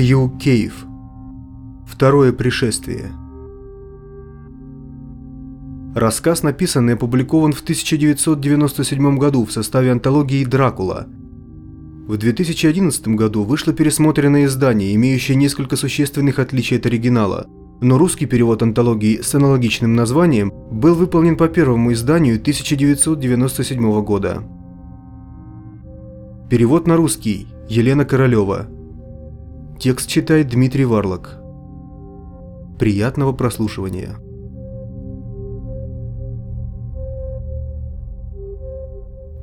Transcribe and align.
Хью 0.00 0.30
Кейв. 0.40 0.86
Второе 1.86 2.32
пришествие. 2.32 3.12
Рассказ 5.94 6.42
написан 6.42 6.88
и 6.88 6.94
опубликован 6.94 7.52
в 7.52 7.60
1997 7.60 9.18
году 9.18 9.44
в 9.44 9.52
составе 9.52 9.92
антологии 9.92 10.46
«Дракула». 10.46 11.06
В 12.08 12.16
2011 12.16 13.08
году 13.08 13.44
вышло 13.44 13.74
пересмотренное 13.74 14.46
издание, 14.46 14.94
имеющее 14.94 15.36
несколько 15.36 15.76
существенных 15.76 16.38
отличий 16.38 16.78
от 16.78 16.86
оригинала, 16.86 17.46
но 17.82 17.98
русский 17.98 18.24
перевод 18.24 18.62
антологии 18.62 19.20
с 19.20 19.34
аналогичным 19.34 19.94
названием 19.94 20.50
был 20.70 20.94
выполнен 20.94 21.36
по 21.36 21.46
первому 21.46 21.92
изданию 21.92 22.36
1997 22.36 24.02
года. 24.02 24.42
Перевод 26.48 26.86
на 26.86 26.96
русский. 26.96 27.48
Елена 27.68 28.06
Королева. 28.06 28.79
Текст 29.80 30.10
читает 30.10 30.50
Дмитрий 30.50 30.84
Варлок. 30.84 31.38
Приятного 32.78 33.32
прослушивания. 33.32 34.10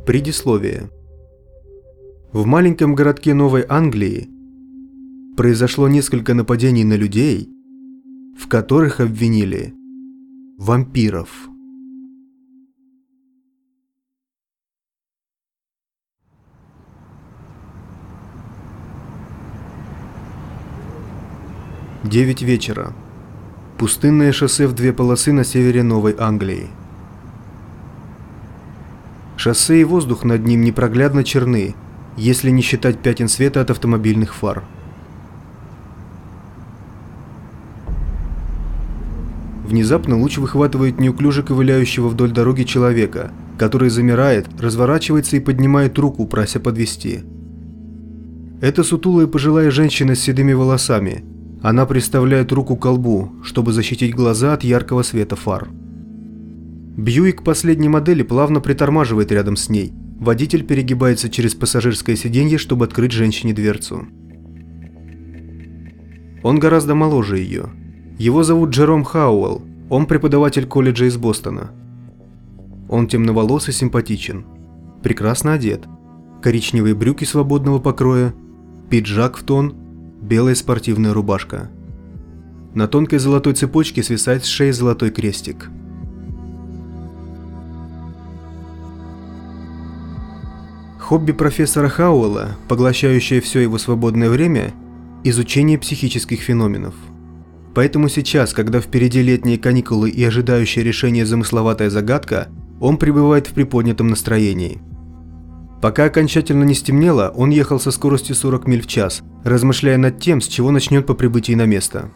Предисловие. 0.05 0.91
В 2.31 2.45
маленьком 2.45 2.93
городке 2.93 3.33
Новой 3.33 3.65
Англии 3.67 4.29
произошло 5.35 5.87
несколько 5.87 6.35
нападений 6.35 6.83
на 6.83 6.93
людей, 6.93 7.49
в 8.37 8.47
которых 8.47 8.99
обвинили 8.99 9.73
вампиров. 10.59 11.49
Девять 22.03 22.43
вечера. 22.43 22.93
Пустынное 23.79 24.31
шоссе 24.31 24.67
в 24.67 24.73
две 24.73 24.93
полосы 24.93 25.33
на 25.33 25.43
севере 25.43 25.81
Новой 25.81 26.15
Англии. 26.17 26.67
Шоссе 29.35 29.81
и 29.81 29.83
воздух 29.83 30.23
над 30.23 30.45
ним 30.45 30.61
непроглядно 30.61 31.23
черны, 31.23 31.73
если 32.15 32.51
не 32.51 32.61
считать 32.61 32.99
пятен 32.99 33.27
света 33.27 33.61
от 33.61 33.71
автомобильных 33.71 34.35
фар. 34.35 34.63
Внезапно 39.65 40.19
луч 40.19 40.37
выхватывает 40.37 40.99
неуклюже 40.99 41.41
ковыляющего 41.41 42.09
вдоль 42.09 42.31
дороги 42.31 42.61
человека, 42.61 43.31
который 43.57 43.89
замирает, 43.89 44.47
разворачивается 44.61 45.35
и 45.35 45.39
поднимает 45.39 45.97
руку, 45.97 46.27
прося 46.27 46.59
подвести. 46.59 47.21
Это 48.61 48.83
сутулая 48.83 49.25
пожилая 49.25 49.71
женщина 49.71 50.13
с 50.13 50.19
седыми 50.19 50.53
волосами. 50.53 51.36
Она 51.61 51.85
приставляет 51.85 52.51
руку 52.51 52.75
к 52.75 52.81
колбу, 52.81 53.33
чтобы 53.43 53.73
защитить 53.73 54.15
глаза 54.15 54.53
от 54.53 54.63
яркого 54.63 55.01
света 55.01 55.35
фар. 55.35 55.69
Бьюик 56.97 57.43
последней 57.43 57.89
модели 57.89 58.23
плавно 58.23 58.59
притормаживает 58.59 59.31
рядом 59.31 59.55
с 59.55 59.69
ней. 59.69 59.93
Водитель 60.19 60.63
перегибается 60.63 61.29
через 61.29 61.53
пассажирское 61.55 62.15
сиденье, 62.15 62.57
чтобы 62.57 62.85
открыть 62.85 63.11
женщине 63.11 63.53
дверцу. 63.53 64.07
Он 66.43 66.59
гораздо 66.59 66.95
моложе 66.95 67.37
ее. 67.37 67.69
Его 68.17 68.43
зовут 68.43 68.69
Джером 68.71 69.03
Хауэлл. 69.03 69.61
Он 69.89 70.05
преподаватель 70.05 70.65
колледжа 70.65 71.05
из 71.05 71.17
Бостона. 71.17 71.71
Он 72.89 73.07
темноволос 73.07 73.69
и 73.69 73.71
симпатичен. 73.71 74.45
Прекрасно 75.03 75.53
одет. 75.53 75.85
Коричневые 76.41 76.95
брюки 76.95 77.25
свободного 77.25 77.79
покроя, 77.79 78.33
пиджак 78.89 79.37
в 79.37 79.43
тон, 79.43 79.75
белая 80.21 80.55
спортивная 80.55 81.13
рубашка. 81.13 81.69
На 82.73 82.87
тонкой 82.87 83.19
золотой 83.19 83.53
цепочке 83.53 84.03
свисает 84.03 84.45
с 84.45 84.47
шеи 84.47 84.71
золотой 84.71 85.11
крестик– 85.11 85.69
Хобби 91.07 91.31
профессора 91.31 91.87
Хауэлла, 91.87 92.57
поглощающее 92.67 93.39
все 93.39 93.61
его 93.61 93.77
свободное 93.77 94.29
время– 94.29 94.73
изучение 95.23 95.79
психических 95.79 96.41
феноменов. 96.41 96.95
Поэтому 97.73 98.09
сейчас, 98.09 98.53
когда 98.53 98.81
впереди 98.81 99.21
летние 99.21 99.57
каникулы 99.57 100.09
и 100.09 100.21
ожидающая 100.25 100.83
решения 100.83 101.25
замысловатая 101.25 101.89
загадка, 101.89 102.49
он 102.81 102.97
пребывает 102.97 103.47
в 103.47 103.53
приподнятом 103.53 104.09
настроении. 104.09 104.81
Пока 105.81 106.05
окончательно 106.05 106.63
не 106.63 106.73
стемнело, 106.73 107.31
он 107.35 107.49
ехал 107.51 107.79
со 107.79 107.91
скоростью 107.91 108.35
40 108.35 108.67
миль 108.67 108.81
в 108.81 108.87
час, 108.87 109.21
размышляя 109.43 109.97
над 109.97 110.19
тем, 110.19 110.41
с 110.41 110.47
чего 110.47 110.71
начнет 110.71 111.05
по 111.05 111.13
прибытии 111.13 111.53
на 111.53 111.65
место. 111.65 112.09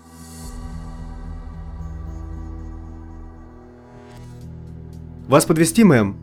«Вас 5.27 5.45
подвести, 5.45 5.83
мэм?» 5.83 6.17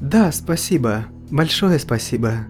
«Да, 0.00 0.30
спасибо», 0.32 1.06
Большое 1.30 1.80
спасибо. 1.80 2.46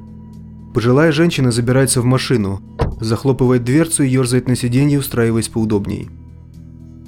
Пожилая 0.74 1.10
женщина 1.10 1.50
забирается 1.50 2.03
в 2.03 2.04
машину, 2.04 2.60
захлопывает 3.00 3.64
дверцу 3.64 4.03
и 4.03 4.08
ерзает 4.08 4.48
на 4.48 4.56
сиденье, 4.56 4.98
устраиваясь 4.98 5.48
поудобней. 5.48 6.10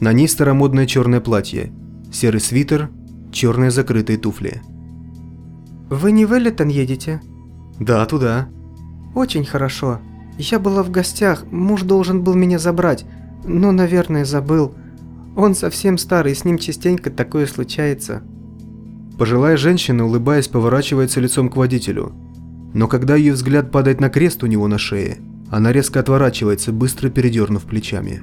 На 0.01 0.13
ней 0.15 0.29
старомодное 0.29 0.87
черное 0.87 1.21
платье, 1.21 1.73
серый 2.11 2.41
свитер, 2.41 2.89
черные 3.33 3.71
закрытые 3.71 4.17
туфли. 4.17 4.63
«Вы 5.91 6.13
не 6.13 6.27
в 6.27 6.33
Эллитон 6.33 6.69
едете?» 6.69 7.21
«Да, 7.81 8.05
туда». 8.07 8.49
«Очень 9.15 9.45
хорошо. 9.45 10.01
Я 10.37 10.59
была 10.59 10.83
в 10.83 10.91
гостях, 10.91 11.45
муж 11.51 11.83
должен 11.83 12.23
был 12.23 12.35
меня 12.35 12.59
забрать, 12.59 13.07
но, 13.45 13.73
наверное, 13.73 14.25
забыл. 14.25 14.75
Он 15.35 15.55
совсем 15.55 15.99
старый, 15.99 16.35
с 16.35 16.45
ним 16.45 16.59
частенько 16.59 17.11
такое 17.11 17.47
случается». 17.47 18.23
Пожилая 19.19 19.57
женщина, 19.57 20.05
улыбаясь, 20.05 20.47
поворачивается 20.47 21.21
лицом 21.21 21.49
к 21.49 21.57
водителю. 21.57 22.13
Но 22.75 22.87
когда 22.87 23.17
ее 23.17 23.33
взгляд 23.33 23.73
падает 23.73 24.01
на 24.01 24.11
крест 24.11 24.45
у 24.45 24.47
него 24.47 24.69
на 24.69 24.79
шее, 24.79 25.19
она 25.51 25.73
резко 25.73 25.99
отворачивается, 26.01 26.71
быстро 26.71 27.09
передернув 27.09 27.65
плечами. 27.65 28.23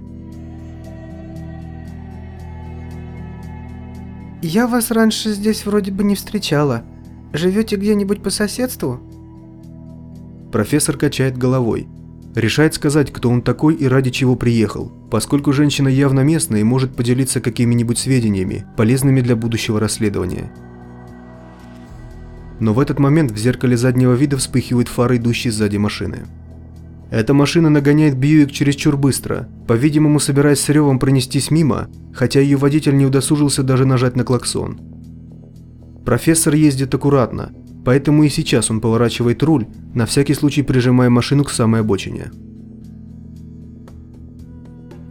«Я 4.42 4.68
вас 4.68 4.92
раньше 4.92 5.34
здесь 5.34 5.66
вроде 5.66 5.92
бы 5.92 6.04
не 6.04 6.16
встречала. 6.16 6.84
Живете 7.36 7.76
где-нибудь 7.76 8.24
по 8.24 8.30
соседству?» 8.30 9.00
Профессор 10.52 10.98
качает 10.98 11.38
головой. 11.38 11.88
Решает 12.34 12.74
сказать, 12.74 13.12
кто 13.12 13.30
он 13.30 13.42
такой 13.42 13.76
и 13.76 13.88
ради 13.88 14.10
чего 14.10 14.36
приехал, 14.36 14.92
поскольку 15.10 15.54
женщина 15.54 15.88
явно 15.88 16.22
местная 16.22 16.62
и 16.62 16.64
может 16.64 16.96
поделиться 16.96 17.40
какими-нибудь 17.40 17.98
сведениями, 17.98 18.66
полезными 18.76 19.22
для 19.22 19.36
будущего 19.36 19.80
расследования. 19.80 20.52
Но 22.60 22.74
в 22.74 22.80
этот 22.80 23.00
момент 23.00 23.32
в 23.32 23.38
зеркале 23.38 23.78
заднего 23.78 24.14
вида 24.14 24.38
вспыхивают 24.38 24.88
фары, 24.88 25.18
идущие 25.18 25.52
сзади 25.52 25.78
машины. 25.78 26.26
Эта 27.12 27.34
машина 27.34 27.70
нагоняет 27.70 28.18
Бьюик 28.18 28.52
чересчур 28.52 28.98
быстро, 28.98 29.48
по-видимому 29.68 30.20
собираясь 30.20 30.60
с 30.60 30.70
ревом 30.70 31.00
пронестись 31.00 31.52
мимо, 31.52 31.90
хотя 32.14 32.40
ее 32.40 32.58
водитель 32.58 32.98
не 32.98 33.06
удосужился 33.06 33.64
даже 33.64 33.86
нажать 33.86 34.16
на 34.16 34.24
клаксон. 34.24 34.95
Профессор 36.06 36.54
ездит 36.54 36.94
аккуратно, 36.94 37.52
поэтому 37.84 38.24
и 38.24 38.30
сейчас 38.30 38.70
он 38.70 38.80
поворачивает 38.80 39.42
руль, 39.44 39.68
на 39.94 40.06
всякий 40.06 40.34
случай 40.34 40.62
прижимая 40.62 41.10
машину 41.10 41.44
к 41.44 41.50
самой 41.52 41.82
обочине. 41.82 42.32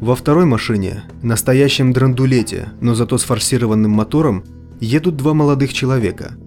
Во 0.00 0.14
второй 0.14 0.44
машине, 0.44 1.04
настоящем 1.22 1.92
драндулете, 1.92 2.68
но 2.80 2.94
зато 2.94 3.18
с 3.18 3.24
форсированным 3.24 3.90
мотором, 3.90 4.44
едут 4.80 5.16
два 5.16 5.34
молодых 5.34 5.72
человека– 5.72 6.34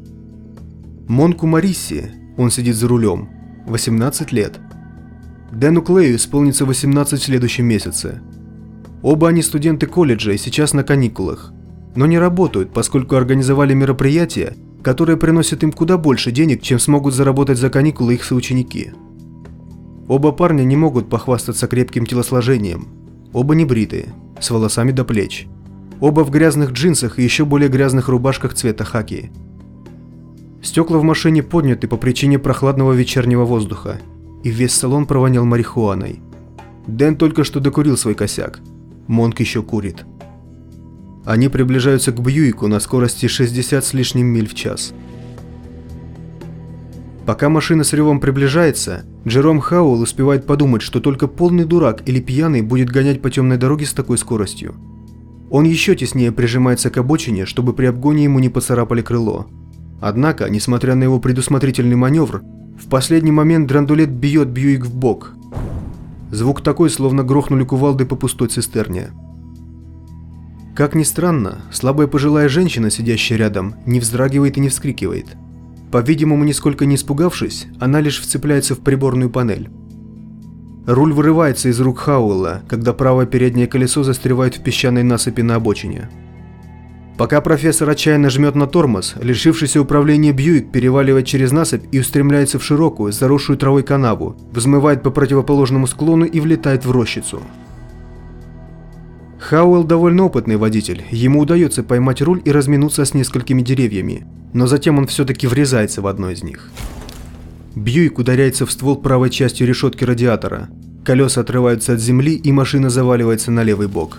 Монку 1.08 1.48
Марисси, 1.48 2.12
он 2.36 2.52
сидит 2.52 2.76
за 2.76 2.90
рулем, 2.90 3.30
18 3.66 4.34
лет. 4.34 4.60
Дэну 5.54 5.82
Клею 5.82 6.18
исполнится 6.18 6.66
18 6.66 7.22
в 7.22 7.24
следующем 7.24 7.66
месяце. 7.66 8.22
Оба 9.02 9.30
они 9.30 9.42
студенты 9.42 9.86
колледжа 9.86 10.34
и 10.34 10.38
сейчас 10.38 10.74
на 10.74 10.84
каникулах, 10.84 11.54
но 11.96 12.06
не 12.06 12.20
работают, 12.20 12.74
поскольку 12.74 13.16
организовали 13.16 13.74
мероприятие, 13.74 14.56
которое 14.84 15.18
приносит 15.18 15.64
им 15.64 15.72
куда 15.72 15.98
больше 15.98 16.32
денег, 16.32 16.62
чем 16.62 16.80
смогут 16.80 17.14
заработать 17.14 17.58
за 17.58 17.70
каникулы 17.70 18.16
их 18.16 18.24
соученики. 18.24 18.94
Оба 20.08 20.32
парня 20.32 20.64
не 20.64 20.76
могут 20.76 21.10
похвастаться 21.10 21.68
крепким 21.68 22.06
телосложением. 22.06 22.88
Оба 23.34 23.56
не 23.56 23.66
бритые, 23.66 24.08
с 24.40 24.50
волосами 24.50 24.92
до 24.92 25.04
плеч. 25.04 25.48
Оба 26.00 26.22
в 26.22 26.30
грязных 26.30 26.72
джинсах 26.72 27.20
и 27.20 27.24
еще 27.24 27.44
более 27.46 27.70
грязных 27.70 28.08
рубашках 28.08 28.54
цвета 28.54 28.84
хаки– 28.86 29.32
Стекла 30.62 30.98
в 30.98 31.04
машине 31.04 31.44
подняты 31.44 31.88
по 31.88 31.98
причине 31.98 32.40
прохладного 32.40 32.94
вечернего 32.94 33.46
воздуха, 33.46 34.02
и 34.44 34.50
весь 34.50 34.74
салон 34.74 35.06
провонял 35.06 35.46
марихуаной. 35.46 36.20
Дэн 36.88 37.16
только 37.16 37.44
что 37.44 37.60
докурил 37.60 37.96
свой 37.98 38.16
косяк. 38.16 38.60
Монк 39.08 39.40
еще 39.40 39.62
курит. 39.62 40.06
Они 41.28 41.50
приближаются 41.50 42.14
к 42.14 42.22
Бьюику 42.22 42.68
на 42.68 42.80
скорости 42.80 43.26
60 43.26 43.84
с 43.84 43.94
лишним 43.94 44.28
миль 44.28 44.48
в 44.48 44.54
час. 44.54 44.94
Пока 47.26 47.50
машина 47.50 47.84
с 47.84 47.92
ревом 47.92 48.22
приближается, 48.22 49.04
Джером 49.28 49.60
Хауэлл 49.60 50.00
успевает 50.00 50.46
подумать, 50.46 50.82
что 50.82 51.02
только 51.02 51.28
полный 51.28 51.66
дурак 51.66 52.02
или 52.06 52.22
пьяный 52.22 52.62
будет 52.62 52.90
гонять 52.90 53.22
по 53.22 53.30
темной 53.30 53.58
дороге 53.58 53.86
с 53.86 53.92
такой 53.92 54.18
скоростью. 54.18 54.76
Он 55.50 55.66
еще 55.66 55.98
теснее 55.98 56.32
прижимается 56.32 56.90
к 56.90 56.96
обочине, 56.96 57.46
чтобы 57.46 57.74
при 57.74 57.88
обгоне 57.88 58.24
ему 58.24 58.40
не 58.40 58.48
поцарапали 58.48 59.02
крыло. 59.02 59.48
Однако, 60.00 60.50
несмотря 60.50 60.96
на 60.96 61.04
его 61.04 61.20
предусмотрительный 61.20 61.98
маневр, 61.98 62.42
в 62.82 62.88
последний 62.88 63.34
момент 63.34 63.68
драндулет 63.68 64.12
бьет 64.12 64.48
Бьюик 64.48 64.86
в 64.86 64.96
бок. 64.96 65.34
Звук 66.32 66.62
такой, 66.62 66.90
словно 66.90 67.24
грохнули 67.24 67.66
кувалдой 67.66 68.08
по 68.08 68.16
пустой 68.16 68.48
цистерне. 68.48 69.10
Как 70.78 70.94
ни 70.94 71.02
странно, 71.02 71.62
слабая 71.72 72.06
пожилая 72.06 72.48
женщина, 72.48 72.92
сидящая 72.92 73.40
рядом, 73.40 73.74
не 73.88 74.00
вздрагивает 74.00 74.58
и 74.58 74.60
не 74.60 74.70
вскрикивает. 74.70 75.26
По-видимому, 75.92 76.44
нисколько 76.44 76.86
не 76.86 76.98
испугавшись, 76.98 77.66
она 77.80 78.00
лишь 78.00 78.22
вцепляется 78.22 78.76
в 78.76 78.82
приборную 78.82 79.32
панель. 79.32 79.72
Руль 80.86 81.14
вырывается 81.14 81.70
из 81.70 81.80
рук 81.80 81.98
Хауэлла, 81.98 82.62
когда 82.70 82.94
правое 82.94 83.26
переднее 83.26 83.66
колесо 83.66 84.04
застревает 84.04 84.58
в 84.58 84.62
песчаной 84.62 85.02
насыпи 85.02 85.42
на 85.42 85.56
обочине. 85.56 86.12
Пока 87.18 87.42
профессор 87.42 87.90
отчаянно 87.90 88.30
жмет 88.30 88.54
на 88.54 88.68
тормоз, 88.68 89.16
лишившийся 89.20 89.82
управления 89.82 90.32
Бьюик 90.32 90.72
переваливает 90.72 91.26
через 91.26 91.52
насыпь 91.52 91.86
и 91.92 92.00
устремляется 92.00 92.60
в 92.60 92.64
широкую, 92.64 93.12
заросшую 93.12 93.58
травой 93.58 93.82
канаву, 93.82 94.38
взмывает 94.52 95.02
по 95.02 95.10
противоположному 95.10 95.88
склону 95.88 96.26
и 96.26 96.40
влетает 96.40 96.86
в 96.86 96.92
рощицу. 96.92 97.42
Хауэлл 99.40 99.84
довольно 99.84 100.24
опытный 100.24 100.58
водитель, 100.58 101.06
ему 101.12 101.40
удается 101.42 101.84
поймать 101.84 102.22
руль 102.22 102.42
и 102.44 102.52
разминуться 102.52 103.06
с 103.06 103.14
несколькими 103.14 103.62
деревьями, 103.62 104.26
но 104.54 104.68
затем 104.68 104.98
он 104.98 105.08
все-таки 105.08 105.48
врезается 105.48 106.02
в 106.02 106.08
одно 106.08 106.32
из 106.32 106.44
них. 106.44 106.70
Бьюик 107.76 108.18
ударяется 108.18 108.66
в 108.66 108.72
ствол 108.72 108.96
правой 108.96 109.30
частью 109.30 109.68
решетки 109.68 110.04
радиатора. 110.04 110.70
Колеса 111.06 111.42
отрываются 111.42 111.94
от 111.94 112.00
земли, 112.00 112.34
и 112.34 112.52
машина 112.52 112.90
заваливается 112.90 113.52
на 113.52 113.62
левый 113.64 113.88
бок. 113.88 114.18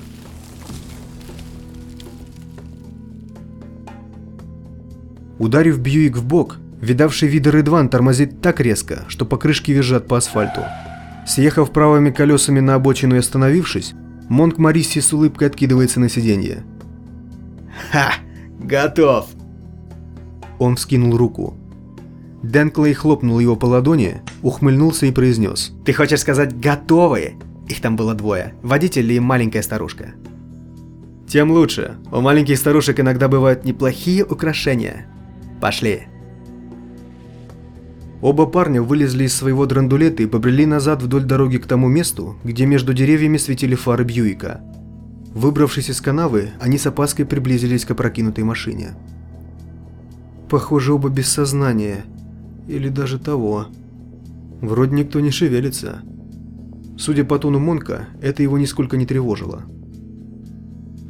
Ударив 5.38 5.78
Бьюик 5.80 6.16
в 6.16 6.24
бок, 6.24 6.58
видавший 6.80 7.28
виды 7.28 7.50
Редван 7.50 7.88
тормозит 7.88 8.40
так 8.40 8.60
резко, 8.60 9.04
что 9.08 9.24
покрышки 9.24 9.72
визжат 9.72 10.06
по 10.06 10.16
асфальту. 10.16 10.62
Съехав 11.26 11.72
правыми 11.72 12.10
колесами 12.10 12.60
на 12.60 12.74
обочину 12.74 13.16
и 13.16 13.18
остановившись, 13.18 13.94
Монк 14.28 14.58
Марисси 14.58 15.00
с 15.00 15.12
улыбкой 15.12 15.48
откидывается 15.48 16.00
на 16.00 16.08
сиденье. 16.08 16.64
«Ха! 17.90 18.14
Готов!» 18.60 19.28
Он 20.58 20.76
вскинул 20.76 21.16
руку. 21.16 21.56
Дэн 22.42 22.70
Клей 22.70 22.94
хлопнул 22.94 23.38
его 23.38 23.56
по 23.56 23.66
ладони, 23.66 24.22
ухмыльнулся 24.42 25.06
и 25.06 25.12
произнес. 25.12 25.72
«Ты 25.84 25.92
хочешь 25.92 26.20
сказать 26.20 26.58
«готовые»?» 26.58 27.34
Их 27.68 27.80
там 27.80 27.96
было 27.96 28.14
двое. 28.14 28.54
Водитель 28.62 29.10
и 29.12 29.20
маленькая 29.20 29.62
старушка. 29.62 30.14
«Тем 31.26 31.50
лучше. 31.50 31.96
У 32.10 32.20
маленьких 32.20 32.56
старушек 32.56 33.00
иногда 33.00 33.28
бывают 33.28 33.64
неплохие 33.64 34.24
украшения. 34.24 35.06
Пошли!» 35.60 36.06
Оба 38.20 38.46
парня 38.46 38.82
вылезли 38.82 39.24
из 39.24 39.34
своего 39.34 39.64
драндулета 39.66 40.22
и 40.22 40.26
побрели 40.26 40.66
назад 40.66 41.02
вдоль 41.02 41.24
дороги 41.24 41.58
к 41.58 41.66
тому 41.66 41.88
месту, 41.88 42.36
где 42.42 42.66
между 42.66 42.92
деревьями 42.92 43.36
светили 43.36 43.76
фары 43.76 44.04
Бьюика. 44.04 44.60
Выбравшись 45.34 45.90
из 45.90 46.00
канавы, 46.00 46.50
они 46.60 46.78
с 46.78 46.86
опаской 46.86 47.24
приблизились 47.24 47.84
к 47.84 47.92
опрокинутой 47.92 48.42
машине. 48.42 48.96
Похоже, 50.48 50.94
оба 50.94 51.10
без 51.10 51.28
сознания. 51.28 52.04
Или 52.66 52.88
даже 52.88 53.18
того. 53.18 53.66
Вроде 54.60 54.96
никто 54.96 55.20
не 55.20 55.30
шевелится. 55.30 56.02
Судя 56.98 57.24
по 57.24 57.38
тону 57.38 57.60
Монка, 57.60 58.08
это 58.20 58.42
его 58.42 58.58
нисколько 58.58 58.96
не 58.96 59.06
тревожило. 59.06 59.62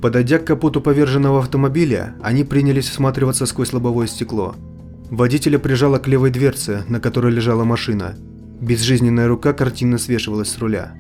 Подойдя 0.03 0.39
к 0.39 0.45
капоту 0.45 0.83
поверженного 0.83 1.39
автомобиля, 1.39 2.15
они 2.23 2.45
принялись 2.45 2.91
осматриваться 2.91 3.47
сквозь 3.47 3.73
лобовое 3.73 4.07
стекло. 4.07 4.55
Водителя 5.11 5.59
прижало 5.59 5.99
к 5.99 6.07
левой 6.07 6.31
дверце, 6.31 6.85
на 6.89 7.01
которой 7.01 7.33
лежала 7.33 7.65
машина. 7.65 8.15
Безжизненная 8.61 9.27
рука 9.27 9.53
картинно 9.55 9.97
свешивалась 9.97 10.51
с 10.51 10.59
руля. 10.59 10.93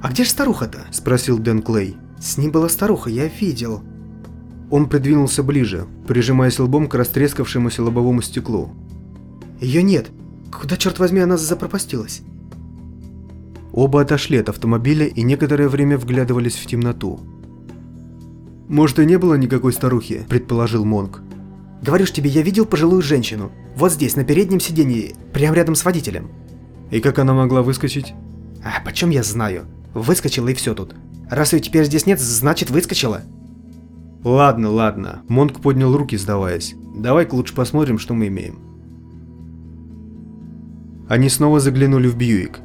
«А 0.00 0.10
где 0.10 0.22
же 0.22 0.30
старуха-то?»– 0.30 0.86
спросил 0.92 1.38
Дэн 1.38 1.62
Клей. 1.62 1.96
«С 2.20 2.38
ним 2.38 2.52
была 2.52 2.68
старуха, 2.68 3.10
я 3.10 3.26
видел». 3.26 3.82
Он 4.70 4.88
придвинулся 4.88 5.42
ближе, 5.42 5.86
прижимаясь 6.06 6.58
лбом 6.58 6.86
к 6.86 6.94
растрескавшемуся 6.94 7.82
лобовому 7.82 8.22
стеклу. 8.22 8.70
«Ее 9.60 9.82
нет. 9.82 10.10
Куда, 10.52 10.76
черт 10.76 11.00
возьми, 11.00 11.20
она 11.20 11.36
запропастилась?» 11.36 12.22
Оба 13.72 14.02
отошли 14.02 14.38
от 14.38 14.48
автомобиля 14.48 15.06
и 15.06 15.22
некоторое 15.22 15.68
время 15.68 15.98
вглядывались 15.98 16.56
в 16.56 16.66
темноту. 16.66 17.18
«Может, 18.68 19.00
и 19.00 19.06
не 19.06 19.18
было 19.18 19.34
никакой 19.34 19.72
старухи»,– 19.72 20.24
предположил 20.28 20.84
Монк. 20.84 21.22
«Говорю 21.82 22.06
ж 22.06 22.12
тебе, 22.12 22.30
я 22.30 22.42
видел 22.42 22.66
пожилую 22.66 23.02
женщину. 23.02 23.52
Вот 23.76 23.92
здесь, 23.92 24.16
на 24.16 24.24
переднем 24.24 24.60
сиденье, 24.60 25.14
прямо 25.32 25.54
рядом 25.56 25.74
с 25.74 25.84
водителем». 25.84 26.30
«И 26.90 27.00
как 27.00 27.18
она 27.18 27.34
могла 27.34 27.62
выскочить?» 27.62 28.14
«А 28.64 28.84
почем 28.84 29.10
я 29.10 29.22
знаю? 29.22 29.66
Выскочила 29.94 30.48
и 30.48 30.54
все 30.54 30.74
тут. 30.74 30.94
Раз 31.30 31.52
ее 31.52 31.60
теперь 31.60 31.84
здесь 31.84 32.06
нет, 32.06 32.20
значит 32.20 32.70
выскочила». 32.70 33.22
«Ладно, 34.24 34.70
ладно»,– 34.70 35.22
Монк 35.28 35.60
поднял 35.60 35.96
руки, 35.96 36.16
сдаваясь. 36.16 36.74
«Давай-ка 36.96 37.34
лучше 37.34 37.54
посмотрим, 37.54 37.98
что 37.98 38.14
мы 38.14 38.26
имеем». 38.26 38.58
Они 41.08 41.28
снова 41.28 41.60
заглянули 41.60 42.08
в 42.08 42.16
Бьюик. 42.16 42.60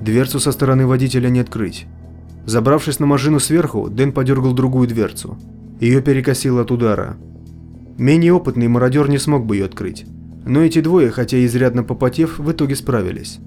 Дверцу 0.00 0.40
со 0.40 0.52
стороны 0.52 0.86
водителя 0.86 1.28
не 1.28 1.40
открыть. 1.40 1.86
Забравшись 2.46 2.98
на 2.98 3.06
машину 3.06 3.38
сверху, 3.38 3.88
Дэн 3.88 4.12
подергал 4.12 4.52
другую 4.52 4.88
дверцу. 4.88 5.38
Ее 5.80 6.00
перекосило 6.00 6.62
от 6.62 6.70
удара. 6.70 7.16
Менее 7.98 8.32
опытный 8.32 8.68
мародер 8.68 9.08
не 9.08 9.18
смог 9.18 9.46
бы 9.46 9.56
ее 9.56 9.66
открыть. 9.66 10.06
Но 10.44 10.60
эти 10.60 10.80
двое, 10.80 11.10
хотя 11.10 11.36
и 11.36 11.46
изрядно 11.46 11.84
попотев, 11.84 12.38
в 12.38 12.50
итоге 12.50 12.74
справились. 12.74 13.38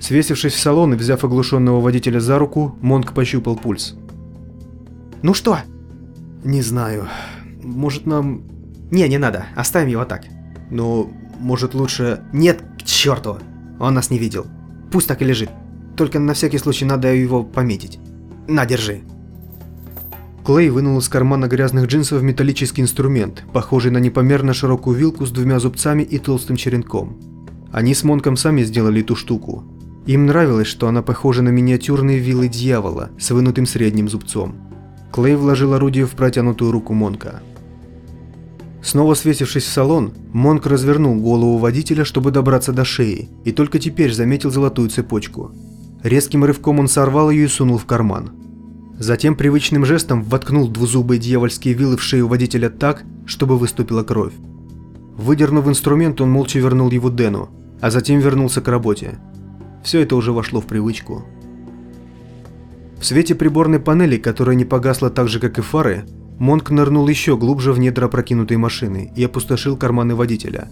Свесившись 0.00 0.54
в 0.54 0.58
салон 0.58 0.94
и 0.94 0.96
взяв 0.96 1.24
оглушенного 1.24 1.80
водителя 1.80 2.20
за 2.20 2.38
руку, 2.38 2.76
Монк 2.80 3.12
пощупал 3.12 3.56
пульс. 3.56 3.96
«Ну 5.22 5.34
что?» 5.34 5.58
«Не 6.44 6.62
знаю. 6.62 7.08
Может 7.62 8.06
нам...» 8.06 8.42
«Не, 8.90 9.08
не 9.08 9.18
надо. 9.18 9.46
Оставим 9.56 9.88
его 9.88 10.04
так». 10.04 10.24
«Но, 10.70 11.10
может 11.40 11.74
лучше...» 11.74 12.20
«Нет, 12.32 12.62
к 12.78 12.84
черту! 12.84 13.38
Он 13.80 13.94
нас 13.94 14.10
не 14.10 14.18
видел. 14.18 14.46
Пусть 14.90 15.08
так 15.08 15.20
и 15.22 15.24
лежит. 15.24 15.50
Только 15.96 16.18
на 16.18 16.34
всякий 16.34 16.58
случай 16.58 16.84
надо 16.84 17.12
его 17.12 17.42
пометить. 17.42 17.98
На, 18.46 18.66
держи. 18.66 19.02
Клей 20.48 20.70
вынул 20.70 20.98
из 20.98 21.10
кармана 21.10 21.46
грязных 21.46 21.88
джинсов 21.88 22.22
металлический 22.22 22.80
инструмент, 22.80 23.44
похожий 23.52 23.90
на 23.90 23.98
непомерно 23.98 24.54
широкую 24.54 24.96
вилку 24.96 25.26
с 25.26 25.30
двумя 25.30 25.60
зубцами 25.60 26.02
и 26.02 26.18
толстым 26.18 26.56
черенком. 26.56 27.18
Они 27.70 27.92
с 27.92 28.02
Монком 28.02 28.34
сами 28.38 28.62
сделали 28.62 29.02
эту 29.02 29.14
штуку. 29.14 29.64
Им 30.06 30.24
нравилось, 30.24 30.66
что 30.66 30.88
она 30.88 31.02
похожа 31.02 31.42
на 31.42 31.50
миниатюрные 31.50 32.18
вилы 32.18 32.48
дьявола 32.48 33.10
с 33.18 33.30
вынутым 33.30 33.66
средним 33.66 34.08
зубцом. 34.08 34.54
Клей 35.12 35.34
вложил 35.34 35.74
орудие 35.74 36.06
в 36.06 36.12
протянутую 36.12 36.72
руку 36.72 36.94
Монка. 36.94 37.42
Снова 38.82 39.12
свесившись 39.12 39.64
в 39.64 39.70
салон, 39.70 40.14
Монк 40.32 40.64
развернул 40.64 41.20
голову 41.20 41.58
водителя, 41.58 42.06
чтобы 42.06 42.30
добраться 42.30 42.72
до 42.72 42.86
шеи, 42.86 43.28
и 43.44 43.52
только 43.52 43.78
теперь 43.78 44.14
заметил 44.14 44.50
золотую 44.50 44.88
цепочку– 44.88 45.52
Резким 46.02 46.44
рывком 46.44 46.78
он 46.78 46.86
сорвал 46.86 47.28
ее 47.28 47.46
и 47.46 47.48
сунул 47.48 47.76
в 47.76 47.84
карман. 47.84 48.30
Затем 48.98 49.36
привычным 49.36 49.84
жестом 49.84 50.22
воткнул 50.22 50.68
двузубые 50.68 51.18
дьявольские 51.18 51.74
вилы 51.74 51.96
в 51.96 52.02
шею 52.02 52.26
водителя 52.26 52.68
так, 52.68 53.04
чтобы 53.26 53.56
выступила 53.56 54.02
кровь. 54.02 54.32
Выдернув 55.16 55.68
инструмент, 55.68 56.20
он 56.20 56.30
молча 56.30 56.58
вернул 56.58 56.90
его 56.90 57.08
Дэну, 57.08 57.48
а 57.80 57.90
затем 57.90 58.18
вернулся 58.18 58.60
к 58.60 58.68
работе. 58.68 59.18
Все 59.84 60.00
это 60.00 60.16
уже 60.16 60.32
вошло 60.32 60.60
в 60.60 60.66
привычку. 60.66 61.24
В 62.98 63.04
свете 63.04 63.34
приборной 63.34 63.78
панели, 63.78 64.16
которая 64.16 64.56
не 64.56 64.64
погасла 64.64 65.10
так 65.10 65.28
же, 65.28 65.38
как 65.38 65.58
и 65.58 65.62
фары, 65.62 66.04
Монк 66.38 66.70
нырнул 66.70 67.06
еще 67.08 67.36
глубже 67.36 67.72
в 67.72 67.78
недра 67.78 68.06
опрокинутой 68.06 68.56
машины 68.56 69.12
и 69.16 69.24
опустошил 69.24 69.76
карманы 69.76 70.14
водителя. 70.14 70.68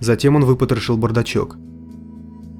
Затем 0.00 0.36
он 0.36 0.44
выпотрошил 0.44 0.96
бардачок– 0.96 1.56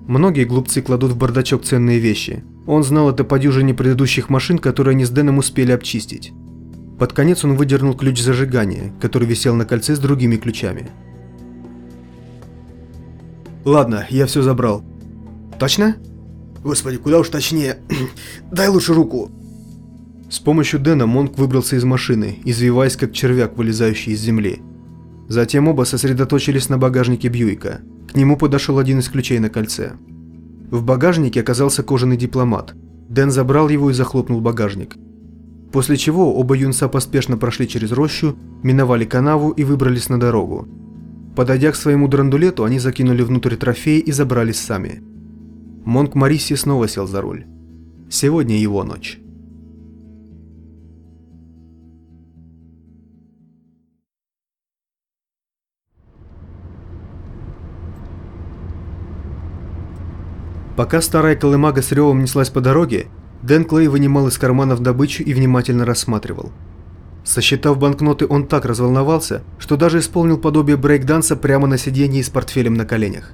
Многие 0.08 0.44
глупцы 0.44 0.80
кладут 0.80 1.12
в 1.12 1.18
бардачок 1.18 1.64
ценные 1.64 1.98
вещи. 1.98 2.42
Он 2.68 2.84
знал 2.84 3.08
это 3.08 3.24
по 3.24 3.38
дюжине 3.38 3.72
предыдущих 3.72 4.28
машин, 4.28 4.58
которые 4.58 4.92
они 4.92 5.06
с 5.06 5.10
Дэном 5.10 5.38
успели 5.38 5.72
обчистить. 5.72 6.32
Под 6.98 7.14
конец 7.14 7.42
он 7.42 7.56
выдернул 7.56 7.94
ключ 7.94 8.20
зажигания, 8.20 8.92
который 9.00 9.26
висел 9.26 9.54
на 9.54 9.64
кольце 9.64 9.96
с 9.96 9.98
другими 9.98 10.36
ключами. 10.36 10.90
«Ладно, 13.64 14.06
я 14.10 14.26
все 14.26 14.42
забрал». 14.42 14.84
«Точно?» 15.58 15.96
«Господи, 16.62 16.98
куда 16.98 17.20
уж 17.20 17.30
точнее. 17.30 17.78
Дай 18.52 18.68
лучше 18.68 18.92
руку». 18.92 19.30
С 20.28 20.38
помощью 20.38 20.78
Дэна 20.78 21.06
Монк 21.06 21.38
выбрался 21.38 21.76
из 21.76 21.84
машины, 21.84 22.38
извиваясь 22.44 22.98
как 22.98 23.14
червяк, 23.14 23.56
вылезающий 23.56 24.12
из 24.12 24.20
земли. 24.20 24.60
Затем 25.26 25.68
оба 25.68 25.84
сосредоточились 25.84 26.68
на 26.68 26.76
багажнике 26.76 27.28
Бьюика. 27.28 27.80
К 28.12 28.14
нему 28.14 28.36
подошел 28.36 28.78
один 28.78 28.98
из 28.98 29.08
ключей 29.08 29.38
на 29.38 29.48
кольце. 29.48 29.94
В 30.70 30.82
багажнике 30.84 31.40
оказался 31.40 31.82
кожаный 31.82 32.16
дипломат. 32.16 32.74
Дэн 33.08 33.30
забрал 33.30 33.68
его 33.68 33.90
и 33.90 33.94
захлопнул 33.94 34.40
багажник. 34.40 34.96
После 35.72 35.96
чего 35.96 36.34
оба 36.34 36.54
юнца 36.56 36.88
поспешно 36.88 37.36
прошли 37.36 37.66
через 37.66 37.92
рощу, 37.92 38.36
миновали 38.62 39.04
канаву 39.04 39.50
и 39.50 39.64
выбрались 39.64 40.08
на 40.08 40.18
дорогу. 40.20 40.68
Подойдя 41.36 41.72
к 41.72 41.76
своему 41.76 42.08
драндулету, 42.08 42.64
они 42.64 42.78
закинули 42.78 43.22
внутрь 43.22 43.56
трофеи 43.56 43.98
и 43.98 44.12
забрались 44.12 44.60
сами. 44.60 45.02
Монк 45.84 46.14
Мариси 46.14 46.54
снова 46.54 46.88
сел 46.88 47.06
за 47.06 47.20
руль. 47.20 47.46
Сегодня 48.10 48.58
его 48.58 48.84
ночь. 48.84 49.20
Пока 60.78 61.02
старая 61.02 61.34
колымага 61.34 61.82
с 61.82 61.90
ревом 61.90 62.20
неслась 62.20 62.50
по 62.50 62.60
дороге, 62.60 63.08
Дэн 63.42 63.64
Клей 63.64 63.88
вынимал 63.88 64.28
из 64.28 64.38
карманов 64.38 64.78
добычу 64.78 65.24
и 65.24 65.34
внимательно 65.34 65.84
рассматривал. 65.84 66.52
Сосчитав 67.24 67.80
банкноты, 67.80 68.28
он 68.28 68.46
так 68.46 68.64
разволновался, 68.64 69.42
что 69.58 69.76
даже 69.76 69.98
исполнил 69.98 70.38
подобие 70.38 70.76
брейкданса 70.76 71.34
прямо 71.34 71.66
на 71.66 71.78
сиденье 71.78 72.22
с 72.22 72.30
портфелем 72.30 72.74
на 72.74 72.84
коленях. 72.84 73.32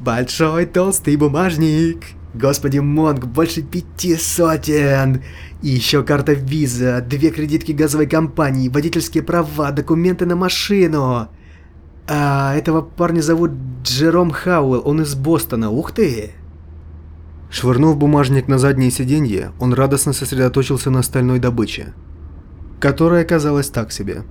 «Большой 0.00 0.66
толстый 0.66 1.14
бумажник! 1.14 2.02
Господи, 2.34 2.80
Монг, 2.80 3.26
больше 3.26 3.62
пяти 3.62 4.16
сотен! 4.16 5.22
И 5.62 5.68
еще 5.68 6.02
карта 6.02 6.32
виза, 6.32 7.00
две 7.00 7.30
кредитки 7.30 7.70
газовой 7.70 8.08
компании, 8.08 8.68
водительские 8.68 9.22
права, 9.22 9.70
документы 9.70 10.26
на 10.26 10.34
машину!» 10.34 11.28
А 12.08 12.56
этого 12.56 12.80
парня 12.80 13.20
зовут 13.20 13.52
Джером 13.84 14.32
Хауэлл, 14.32 14.82
он 14.84 15.02
из 15.02 15.14
Бостона, 15.14 15.70
ух 15.70 15.92
ты! 15.92 16.32
Швырнув 17.52 17.98
бумажник 17.98 18.48
на 18.48 18.58
заднее 18.58 18.90
сиденье, 18.90 19.52
он 19.60 19.74
радостно 19.74 20.14
сосредоточился 20.14 20.90
на 20.90 21.00
остальной 21.00 21.38
добыче, 21.38 21.92
которая 22.80 23.24
оказалась 23.24 23.68
так 23.68 23.92
себе. 23.92 24.22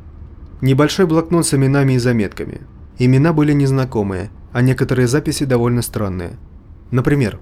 Небольшой 0.59 1.05
блокнот 1.05 1.45
с 1.45 1.53
именами 1.53 1.93
и 1.93 1.99
заметками. 1.99 2.61
Имена 2.97 3.31
были 3.31 3.53
незнакомые, 3.53 4.31
а 4.51 4.63
некоторые 4.63 5.07
записи 5.07 5.45
довольно 5.45 5.83
странные. 5.83 6.39
Например, 6.89 7.39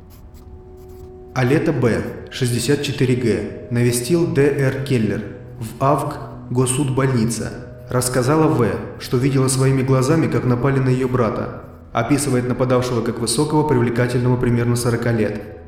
Алета 1.33 1.71
Б, 1.71 2.03
64Г, 2.29 3.71
навестил 3.71 4.27
Д.Р. 4.27 4.83
Келлер 4.83 5.24
в 5.59 5.81
АВК 5.81 6.17
Госудбольница. 6.50 7.53
Рассказала 7.89 8.48
В, 8.48 8.67
что 9.00 9.15
видела 9.15 9.48
своими 9.48 9.81
глазами, 9.81 10.27
как 10.27 10.43
напали 10.43 10.79
на 10.79 10.89
ее 10.89 11.07
брата. 11.07 11.63
Описывает 11.93 12.50
нападавшего 12.50 13.01
как 13.01 13.19
высокого, 13.19 13.65
привлекательного 13.65 14.36
примерно 14.36 14.75
40 14.75 15.13
лет. 15.13 15.59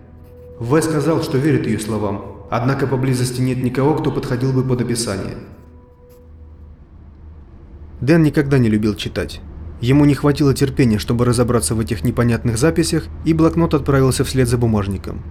В 0.61 0.79
сказал, 0.83 1.23
что 1.23 1.39
верит 1.39 1.65
ее 1.65 1.79
словам, 1.79 2.45
однако 2.51 2.85
поблизости 2.85 3.41
нет 3.41 3.63
никого, 3.63 3.95
кто 3.95 4.11
подходил 4.11 4.53
бы 4.53 4.63
под 4.63 4.81
описание. 4.81 5.33
Дэн 7.99 8.21
никогда 8.21 8.59
не 8.59 8.69
любил 8.69 8.93
читать. 8.93 9.41
Ему 9.81 10.05
не 10.05 10.13
хватило 10.13 10.53
терпения, 10.53 10.99
чтобы 10.99 11.25
разобраться 11.25 11.73
в 11.73 11.79
этих 11.79 12.03
непонятных 12.03 12.59
записях, 12.59 13.05
и 13.25 13.33
блокнот 13.33 13.73
отправился 13.73 14.23
вслед 14.23 14.47
за 14.47 14.59
бумажником. 14.59 15.23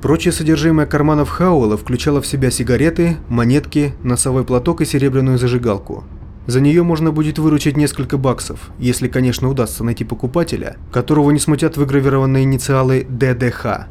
Прочее 0.00 0.32
содержимое 0.32 0.86
карманов 0.86 1.28
Хауэлла 1.28 1.76
включало 1.76 2.22
в 2.22 2.26
себя 2.26 2.50
сигареты, 2.50 3.18
монетки, 3.28 3.92
носовой 4.02 4.44
платок 4.44 4.80
и 4.80 4.86
серебряную 4.86 5.36
зажигалку. 5.36 6.04
За 6.46 6.62
нее 6.62 6.82
можно 6.82 7.12
будет 7.12 7.38
выручить 7.38 7.76
несколько 7.76 8.16
баксов, 8.16 8.70
если, 8.78 9.08
конечно, 9.08 9.50
удастся 9.50 9.84
найти 9.84 10.04
покупателя, 10.04 10.78
которого 10.90 11.30
не 11.32 11.38
смутят 11.38 11.76
выгравированные 11.76 12.44
инициалы 12.44 13.06
ДДХ. 13.10 13.88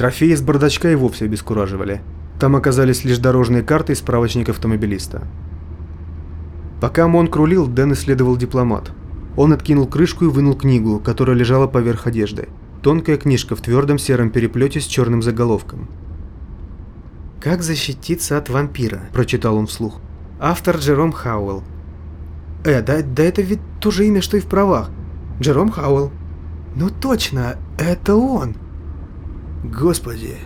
Трофеи 0.00 0.30
из 0.30 0.40
бардачка 0.40 0.90
и 0.90 0.94
вовсе 0.94 1.26
обескураживали. 1.26 2.00
Там 2.38 2.56
оказались 2.56 3.04
лишь 3.04 3.18
дорожные 3.18 3.62
карты 3.62 3.92
и 3.92 3.94
справочник 3.94 4.48
автомобилиста. 4.48 5.28
Пока 6.80 7.06
Монк 7.06 7.36
рулил, 7.36 7.66
Дэн 7.66 7.92
исследовал 7.92 8.38
дипломат. 8.38 8.92
Он 9.36 9.52
откинул 9.52 9.86
крышку 9.86 10.24
и 10.24 10.28
вынул 10.28 10.54
книгу, 10.54 11.00
которая 11.00 11.36
лежала 11.36 11.66
поверх 11.66 12.06
одежды. 12.06 12.48
Тонкая 12.80 13.18
книжка 13.18 13.54
в 13.54 13.60
твердом 13.60 13.98
сером 13.98 14.30
переплете 14.30 14.80
с 14.80 14.86
черным 14.86 15.20
заголовком. 15.20 15.90
«Как 17.38 17.60
защититься 17.60 18.38
от 18.38 18.48
вампира»,– 18.48 19.02
прочитал 19.12 19.58
он 19.58 19.66
вслух. 19.66 20.00
Автор 20.40 20.78
Джером 20.78 21.12
Хауэлл. 21.12 21.62
«Э, 22.64 22.80
да, 22.80 23.02
да 23.02 23.22
это 23.22 23.42
ведь 23.42 23.60
то 23.82 23.90
же 23.90 24.06
имя, 24.06 24.22
что 24.22 24.38
и 24.38 24.40
в 24.40 24.46
правах. 24.46 24.88
Джером 25.42 25.68
Хауэлл». 25.68 26.10
«Ну 26.74 26.88
точно, 26.88 27.56
это 27.78 28.16
он!» 28.16 28.54
Господи. 29.64 30.36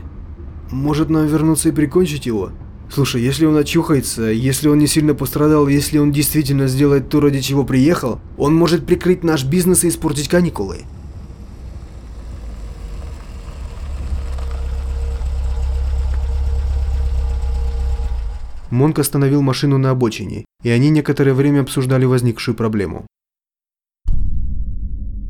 Может 0.71 1.09
нам 1.09 1.27
вернуться 1.27 1.69
и 1.69 1.73
прикончить 1.73 2.27
его? 2.27 2.51
Слушай, 2.91 3.23
если 3.23 3.47
он 3.47 3.57
очухается, 3.57 4.25
если 4.25 4.69
он 4.69 4.79
не 4.79 4.87
сильно 4.87 5.15
пострадал, 5.15 5.69
если 5.69 5.99
он 5.99 6.13
действительно 6.13 6.67
сделает 6.67 7.09
то, 7.09 7.21
ради 7.21 7.41
чего 7.41 7.65
приехал, 7.65 8.21
он 8.37 8.55
может 8.55 8.87
прикрыть 8.87 9.25
наш 9.25 9.45
бизнес 9.45 9.85
и 9.85 9.89
испортить 9.89 10.29
каникулы. 10.29 10.83
Монк 18.71 18.99
остановил 18.99 19.41
машину 19.41 19.79
на 19.79 19.91
обочине, 19.91 20.45
и 20.65 20.71
они 20.71 20.91
некоторое 20.91 21.35
время 21.35 21.61
обсуждали 21.61 22.05
возникшую 22.05 22.57
проблему. 22.57 23.07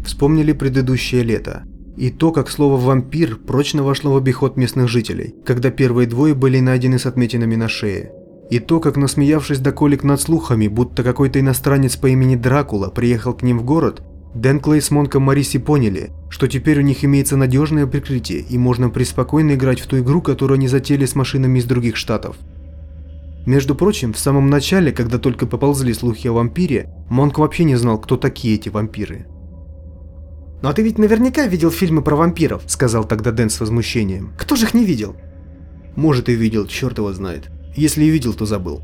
Вспомнили 0.03 0.53
предыдущее 0.53 1.23
лето. 1.23 1.65
И 1.97 2.11
то, 2.11 2.33
как 2.33 2.51
слово 2.51 2.77
«вампир» 2.81 3.37
прочно 3.37 3.83
вошло 3.83 4.13
в 4.13 4.17
обиход 4.17 4.57
местных 4.57 4.89
жителей, 4.89 5.35
когда 5.45 5.71
первые 5.71 6.09
двое 6.09 6.35
были 6.35 6.59
найдены 6.59 6.99
с 6.99 7.07
отметинами 7.07 7.55
на 7.55 7.69
шее. 7.69 8.13
И 8.51 8.59
то, 8.59 8.81
как 8.81 8.97
насмеявшись 8.97 9.61
до 9.61 9.73
колик 9.73 10.03
над 10.03 10.21
слухами, 10.21 10.69
будто 10.69 11.03
какой-то 11.03 11.41
иностранец 11.41 11.97
по 11.97 12.09
имени 12.09 12.37
Дракула 12.37 12.89
приехал 12.89 13.33
к 13.33 13.43
ним 13.43 13.59
в 13.59 13.65
город, 13.65 14.03
Дэн 14.35 14.59
Клей 14.59 14.81
с 14.81 14.91
Монком 14.91 15.23
Мариси 15.23 15.59
поняли, 15.59 16.11
что 16.29 16.49
теперь 16.49 16.81
у 16.81 16.83
них 16.83 17.05
имеется 17.05 17.37
надежное 17.37 17.87
прикрытие 17.87 18.41
и 18.41 18.59
можно 18.59 18.91
преспокойно 18.91 19.55
играть 19.55 19.81
в 19.81 19.87
ту 19.87 20.01
игру, 20.01 20.21
которую 20.21 20.57
они 20.57 20.67
затеяли 20.67 21.07
с 21.07 21.15
машинами 21.15 21.61
из 21.61 21.65
других 21.65 21.97
штатов. 21.97 22.37
Между 23.47 23.77
прочим, 23.77 24.13
в 24.13 24.19
самом 24.19 24.51
начале, 24.51 24.91
когда 24.91 25.19
только 25.19 25.47
поползли 25.47 25.95
слухи 25.95 26.27
о 26.27 26.33
вампире, 26.33 26.89
Монк 27.09 27.39
вообще 27.39 27.63
не 27.63 27.77
знал, 27.77 27.99
кто 28.01 28.17
такие 28.17 28.57
эти 28.57 28.71
вампиры. 28.71 29.27
«Но 30.65 30.73
ты 30.73 30.81
ведь 30.81 30.97
наверняка 30.97 31.47
видел 31.47 31.71
фильмы 31.71 32.01
про 32.01 32.17
вампиров»,— 32.17 32.63
сказал 32.69 33.05
тогда 33.05 33.33
Дэн 33.33 33.51
с 33.51 33.61
возмущением. 33.61 34.33
«Кто 34.39 34.57
же 34.57 34.65
их 34.65 34.73
не 34.73 34.87
видел?» 34.87 35.15
«Может 35.95 36.31
и 36.31 36.35
видел, 36.35 36.67
черт 36.67 36.97
его 36.97 37.13
знает. 37.13 37.51
Если 37.77 38.03
и 38.03 38.09
видел, 38.09 38.33
то 38.33 38.47
забыл». 38.47 38.83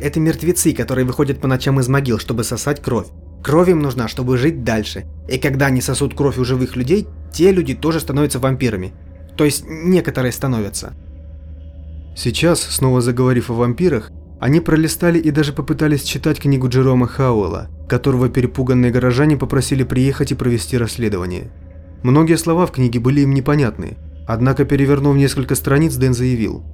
«Это 0.00 0.20
мертвецы, 0.20 0.72
которые 0.72 1.04
выходят 1.04 1.40
по 1.40 1.48
ночам 1.48 1.80
из 1.80 1.88
могил, 1.88 2.20
чтобы 2.20 2.44
сосать 2.44 2.80
кровь. 2.80 3.08
Кровь 3.42 3.68
им 3.68 3.82
нужна, 3.82 4.06
чтобы 4.06 4.38
жить 4.38 4.62
дальше. 4.62 5.04
И 5.28 5.38
когда 5.38 5.66
они 5.66 5.80
сосут 5.80 6.14
кровь 6.14 6.38
у 6.38 6.44
живых 6.44 6.76
людей, 6.76 7.08
те 7.32 7.50
люди 7.50 7.74
тоже 7.74 7.98
становятся 7.98 8.38
вампирами. 8.38 8.92
То 9.36 9.44
есть 9.44 9.64
некоторые 9.66 10.30
становятся». 10.30 10.92
Сейчас, 12.14 12.60
снова 12.60 13.00
заговорив 13.00 13.50
о 13.50 13.54
вампирах, 13.54 14.12
они 14.42 14.58
пролистали 14.58 15.20
и 15.20 15.30
даже 15.30 15.52
попытались 15.52 16.02
читать 16.02 16.40
книгу 16.40 16.68
Джерома 16.68 17.06
Хауэлла, 17.06 17.68
которого 17.88 18.28
перепуганные 18.28 18.90
горожане 18.90 19.36
попросили 19.36 19.84
приехать 19.84 20.32
и 20.32 20.34
провести 20.34 20.76
расследование. 20.76 21.52
Многие 22.02 22.36
слова 22.36 22.66
в 22.66 22.72
книге 22.72 22.98
были 22.98 23.20
им 23.20 23.34
непонятны, 23.34 23.98
однако 24.26 24.64
перевернув 24.64 25.14
несколько 25.14 25.54
страниц, 25.54 25.94
Дэн 25.94 26.12
заявил. 26.12 26.64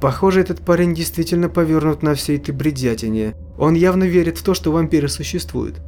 «Похоже, 0.00 0.40
этот 0.40 0.60
парень 0.60 0.94
действительно 0.94 1.50
повернут 1.50 2.02
на 2.02 2.14
всей 2.14 2.38
этой 2.38 2.54
бредятине. 2.54 3.34
Он 3.58 3.74
явно 3.74 4.04
верит 4.04 4.38
в 4.38 4.42
то, 4.42 4.54
что 4.54 4.72
вампиры 4.72 5.08
существуют». 5.08 5.82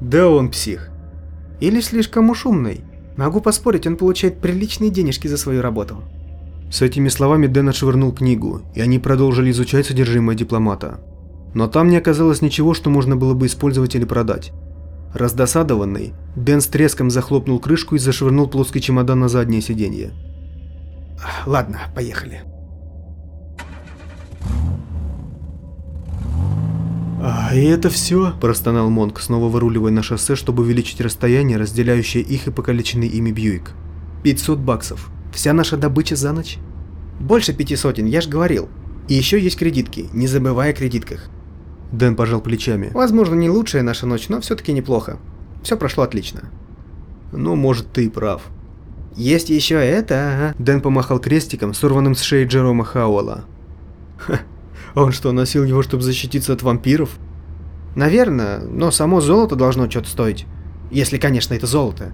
«Да 0.00 0.28
он 0.28 0.50
псих». 0.50 0.90
«Или 1.60 1.80
слишком 1.80 2.30
уж 2.30 2.46
умный. 2.46 2.80
Могу 3.16 3.40
поспорить, 3.40 3.86
он 3.86 3.96
получает 3.96 4.40
приличные 4.40 4.90
денежки 4.90 5.28
за 5.28 5.36
свою 5.36 5.62
работу». 5.62 6.02
С 6.70 6.82
этими 6.82 7.08
словами 7.08 7.46
Дэн 7.46 7.68
отшвырнул 7.68 8.12
книгу, 8.12 8.62
и 8.74 8.80
они 8.80 8.98
продолжили 8.98 9.50
изучать 9.50 9.86
содержимое 9.86 10.34
дипломата. 10.34 11.00
Но 11.54 11.68
там 11.68 11.88
не 11.88 11.96
оказалось 11.96 12.42
ничего, 12.42 12.74
что 12.74 12.90
можно 12.90 13.16
было 13.16 13.34
бы 13.34 13.46
использовать 13.46 13.94
или 13.94 14.04
продать. 14.04 14.52
Раздосадованный, 15.14 16.12
Дэн 16.34 16.60
с 16.60 16.66
треском 16.66 17.10
захлопнул 17.10 17.60
крышку 17.60 17.94
и 17.94 17.98
зашвырнул 17.98 18.48
плоский 18.48 18.80
чемодан 18.80 19.20
на 19.20 19.28
заднее 19.28 19.62
сиденье. 19.62 20.12
«Ладно, 21.46 21.78
поехали». 21.94 22.42
«А, 27.26 27.54
и 27.54 27.64
это 27.64 27.88
все?»– 27.88 28.34
простонал 28.40 28.90
Монк, 28.90 29.18
снова 29.18 29.48
выруливая 29.48 29.90
на 29.90 30.02
шоссе, 30.02 30.34
чтобы 30.36 30.62
увеличить 30.62 31.00
расстояние, 31.00 31.56
разделяющее 31.56 32.22
их 32.22 32.48
и 32.48 32.50
покалеченный 32.50 33.06
ими 33.06 33.30
Бьюик. 33.30 33.70
«500 34.24 34.56
баксов. 34.56 35.10
Вся 35.34 35.52
наша 35.52 35.76
добыча 35.76 36.14
за 36.14 36.32
ночь? 36.32 36.58
Больше 37.18 37.52
пяти 37.52 37.74
сотен, 37.74 38.06
я 38.06 38.20
ж 38.20 38.28
говорил. 38.28 38.68
И 39.08 39.14
еще 39.14 39.38
есть 39.40 39.58
кредитки, 39.58 40.08
не 40.12 40.28
забывай 40.28 40.70
о 40.70 40.72
кредитках. 40.72 41.28
Дэн 41.92 42.14
пожал 42.14 42.40
плечами. 42.40 42.90
Возможно, 42.94 43.34
не 43.34 43.50
лучшая 43.50 43.82
наша 43.82 44.06
ночь, 44.06 44.28
но 44.28 44.40
все-таки 44.40 44.72
неплохо. 44.72 45.18
Все 45.62 45.76
прошло 45.76 46.04
отлично. 46.04 46.50
Ну, 47.32 47.56
может, 47.56 47.92
ты 47.92 48.06
и 48.06 48.08
прав. 48.08 48.42
Есть 49.16 49.50
еще 49.50 49.74
это. 49.74 50.54
Дэн 50.58 50.80
помахал 50.80 51.18
крестиком, 51.18 51.74
сорванным 51.74 52.14
с 52.14 52.22
шеи 52.22 52.46
Джерома 52.46 52.84
Хауэлла. 52.84 53.44
Ха, 54.18 54.40
он 54.94 55.12
что, 55.12 55.32
носил 55.32 55.64
его, 55.64 55.82
чтобы 55.82 56.02
защититься 56.04 56.52
от 56.52 56.62
вампиров? 56.62 57.10
Наверное, 57.96 58.60
но 58.60 58.90
само 58.90 59.20
золото 59.20 59.56
должно 59.56 59.90
что-то 59.90 60.08
стоить. 60.08 60.46
Если, 60.90 61.18
конечно, 61.18 61.54
это 61.54 61.66
золото. 61.66 62.12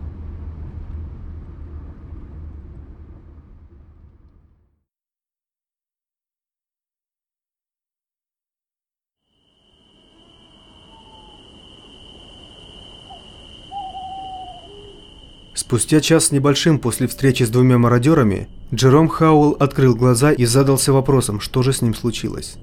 Спустя 15.70 16.00
час 16.00 16.24
с 16.24 16.32
небольшим 16.32 16.80
после 16.80 17.06
встречи 17.06 17.44
с 17.44 17.48
двумя 17.48 17.78
мародерами, 17.78 18.48
Джером 18.74 19.06
Хауэлл 19.06 19.56
открыл 19.60 19.94
глаза 19.94 20.32
и 20.32 20.44
задался 20.44 20.92
вопросом, 20.92 21.38
что 21.38 21.62
же 21.62 21.72
с 21.72 21.80
ним 21.80 21.94
случилось. 21.94 22.56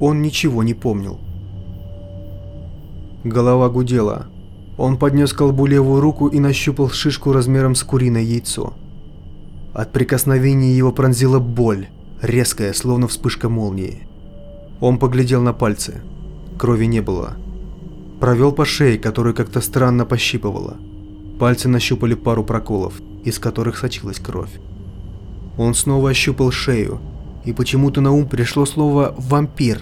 Он 0.00 0.22
ничего 0.22 0.64
не 0.64 0.74
помнил. 0.74 1.20
Голова 3.22 3.68
гудела. 3.68 4.26
Он 4.76 4.96
поднес 4.98 5.32
к 5.32 5.38
колбу 5.38 5.66
левую 5.66 6.00
руку 6.00 6.26
и 6.26 6.40
нащупал 6.40 6.90
шишку 6.90 7.32
размером 7.32 7.76
с 7.76 7.84
куриное 7.84 8.22
яйцо. 8.22 8.74
От 9.72 9.92
прикосновения 9.92 10.76
его 10.76 10.90
пронзила 10.90 11.38
боль, 11.38 11.86
резкая, 12.20 12.72
словно 12.72 13.06
вспышка 13.06 13.48
молнии. 13.48 14.08
Он 14.80 14.98
поглядел 14.98 15.42
на 15.42 15.52
пальцы. 15.52 16.02
Крови 16.58 16.86
не 16.86 17.02
было. 17.02 17.36
Провел 18.18 18.50
по 18.50 18.64
шее, 18.64 18.98
которую 18.98 19.32
как-то 19.32 19.60
странно 19.60 20.04
пощипывало. 20.04 20.76
Пальцы 21.38 21.68
нащупали 21.68 22.14
пару 22.14 22.42
проколов, 22.44 22.94
из 23.24 23.38
которых 23.38 23.76
сочилась 23.78 24.18
кровь. 24.18 24.50
Он 25.58 25.74
снова 25.74 26.10
ощупал 26.10 26.50
шею, 26.50 27.00
и 27.44 27.52
почему-то 27.52 28.00
на 28.00 28.12
ум 28.12 28.26
пришло 28.26 28.64
слово 28.64 29.14
«вампир». 29.18 29.80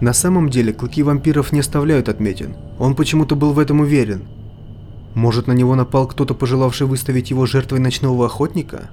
На 0.00 0.12
самом 0.12 0.50
деле, 0.50 0.72
клыки 0.72 1.02
вампиров 1.02 1.52
не 1.52 1.60
оставляют 1.60 2.08
отметин. 2.08 2.56
Он 2.78 2.96
почему-то 2.96 3.36
был 3.36 3.52
в 3.52 3.58
этом 3.60 3.80
уверен. 3.80 4.24
Может, 5.14 5.46
на 5.46 5.52
него 5.52 5.76
напал 5.76 6.08
кто-то, 6.08 6.34
пожелавший 6.34 6.88
выставить 6.88 7.30
его 7.30 7.46
жертвой 7.46 7.78
ночного 7.78 8.26
охотника? 8.26 8.90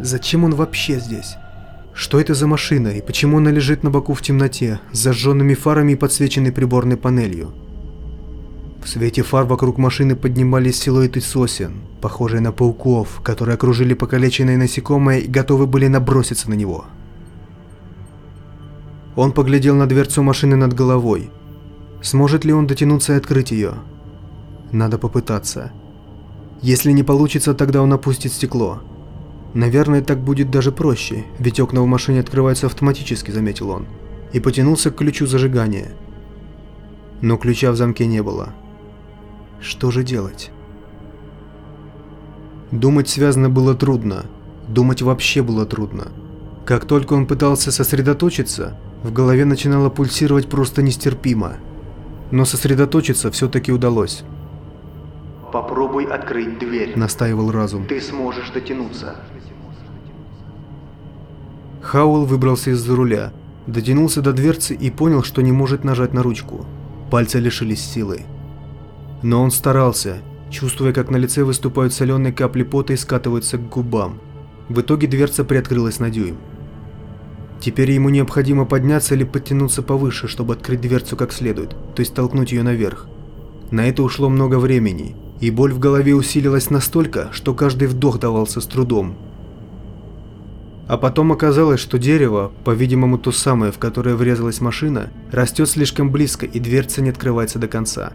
Зачем 0.00 0.42
он 0.42 0.56
вообще 0.56 0.98
здесь? 0.98 1.36
Что 1.94 2.18
это 2.18 2.34
за 2.34 2.46
машина 2.46 2.88
и 2.88 3.02
почему 3.02 3.38
она 3.38 3.50
лежит 3.50 3.82
на 3.82 3.90
боку 3.90 4.14
в 4.14 4.22
темноте, 4.22 4.80
с 4.92 4.98
зажженными 4.98 5.54
фарами 5.54 5.92
и 5.92 5.96
подсвеченной 5.96 6.52
приборной 6.52 6.96
панелью? 6.96 7.52
В 8.82 8.88
свете 8.88 9.22
фар 9.22 9.44
вокруг 9.44 9.78
машины 9.78 10.16
поднимались 10.16 10.80
силуэты 10.80 11.20
сосен, 11.20 11.82
похожие 12.00 12.40
на 12.40 12.50
пауков, 12.50 13.20
которые 13.22 13.54
окружили 13.54 13.94
покалеченное 13.94 14.56
насекомое 14.56 15.18
и 15.18 15.28
готовы 15.28 15.66
были 15.66 15.86
наброситься 15.86 16.50
на 16.50 16.54
него. 16.54 16.86
Он 19.14 19.32
поглядел 19.32 19.76
на 19.76 19.86
дверцу 19.86 20.22
машины 20.22 20.56
над 20.56 20.72
головой. 20.72 21.30
Сможет 22.00 22.44
ли 22.44 22.52
он 22.52 22.66
дотянуться 22.66 23.12
и 23.12 23.16
открыть 23.16 23.52
ее? 23.52 23.74
Надо 24.72 24.98
попытаться. 24.98 25.70
Если 26.62 26.90
не 26.92 27.02
получится, 27.02 27.54
тогда 27.54 27.82
он 27.82 27.92
опустит 27.92 28.32
стекло. 28.32 28.80
Наверное, 29.54 30.02
так 30.02 30.18
будет 30.18 30.50
даже 30.50 30.72
проще, 30.72 31.24
ведь 31.38 31.60
окна 31.60 31.82
в 31.82 31.86
машине 31.86 32.20
открываются 32.20 32.66
автоматически, 32.66 33.30
заметил 33.30 33.70
он, 33.70 33.86
и 34.32 34.40
потянулся 34.40 34.90
к 34.90 34.96
ключу 34.96 35.26
зажигания. 35.26 35.92
Но 37.20 37.36
ключа 37.36 37.70
в 37.70 37.76
замке 37.76 38.06
не 38.06 38.22
было. 38.22 38.54
Что 39.60 39.90
же 39.90 40.02
делать? 40.02 40.50
Думать 42.70 43.08
связано 43.08 43.50
было 43.50 43.74
трудно. 43.74 44.24
Думать 44.66 45.02
вообще 45.02 45.42
было 45.42 45.66
трудно. 45.66 46.08
Как 46.64 46.86
только 46.86 47.12
он 47.12 47.26
пытался 47.26 47.70
сосредоточиться, 47.70 48.78
в 49.02 49.12
голове 49.12 49.44
начинало 49.44 49.90
пульсировать 49.90 50.48
просто 50.48 50.80
нестерпимо. 50.80 51.56
Но 52.30 52.46
сосредоточиться 52.46 53.30
все-таки 53.30 53.70
удалось. 53.70 54.24
«Попробуй 55.52 56.04
открыть 56.04 56.58
дверь»,— 56.58 56.94
настаивал 56.96 57.50
разум. 57.50 57.86
«Ты 57.86 58.00
сможешь 58.00 58.50
дотянуться». 58.50 59.16
Хауэлл 61.82 62.24
выбрался 62.24 62.70
из-за 62.70 62.96
руля, 62.96 63.32
дотянулся 63.66 64.22
до 64.22 64.32
дверцы 64.32 64.74
и 64.74 64.90
понял, 64.90 65.22
что 65.22 65.42
не 65.42 65.52
может 65.52 65.84
нажать 65.84 66.14
на 66.14 66.22
ручку. 66.22 66.64
Пальцы 67.10 67.38
лишились 67.38 67.84
силы. 67.84 68.22
Но 69.22 69.42
он 69.42 69.50
старался, 69.50 70.22
чувствуя, 70.48 70.94
как 70.94 71.10
на 71.10 71.16
лице 71.18 71.44
выступают 71.44 71.92
соленые 71.92 72.32
капли 72.32 72.62
пота 72.62 72.94
и 72.94 72.96
скатываются 72.96 73.58
к 73.58 73.68
губам. 73.68 74.20
В 74.70 74.80
итоге 74.80 75.06
дверца 75.06 75.44
приоткрылась 75.44 76.00
на 76.00 76.08
дюйм. 76.08 76.38
Теперь 77.60 77.90
ему 77.90 78.08
необходимо 78.08 78.64
подняться 78.64 79.14
или 79.14 79.24
подтянуться 79.24 79.82
повыше, 79.82 80.28
чтобы 80.28 80.54
открыть 80.54 80.80
дверцу 80.80 81.16
как 81.16 81.32
следует, 81.32 81.70
то 81.94 82.00
есть 82.00 82.14
толкнуть 82.14 82.52
ее 82.52 82.62
наверх. 82.62 83.06
На 83.70 83.86
это 83.86 84.02
ушло 84.02 84.28
много 84.28 84.58
времени, 84.58 85.14
и 85.42 85.50
боль 85.50 85.74
в 85.74 85.78
голове 85.78 86.14
усилилась 86.14 86.70
настолько, 86.70 87.28
что 87.32 87.52
каждый 87.52 87.88
вдох 87.88 88.18
давался 88.18 88.62
с 88.62 88.66
трудом, 88.66 89.16
а 90.86 90.96
потом 90.96 91.32
оказалось, 91.32 91.80
что 91.80 91.98
дерево, 91.98 92.52
по-видимому 92.64 93.18
то 93.18 93.32
самое, 93.32 93.72
в 93.72 93.78
которое 93.78 94.14
врезалась 94.14 94.60
машина, 94.60 95.10
растет 95.32 95.68
слишком 95.68 96.10
близко 96.10 96.46
и 96.46 96.60
дверца 96.60 97.02
не 97.02 97.10
открывается 97.10 97.58
до 97.58 97.66
конца. 97.66 98.12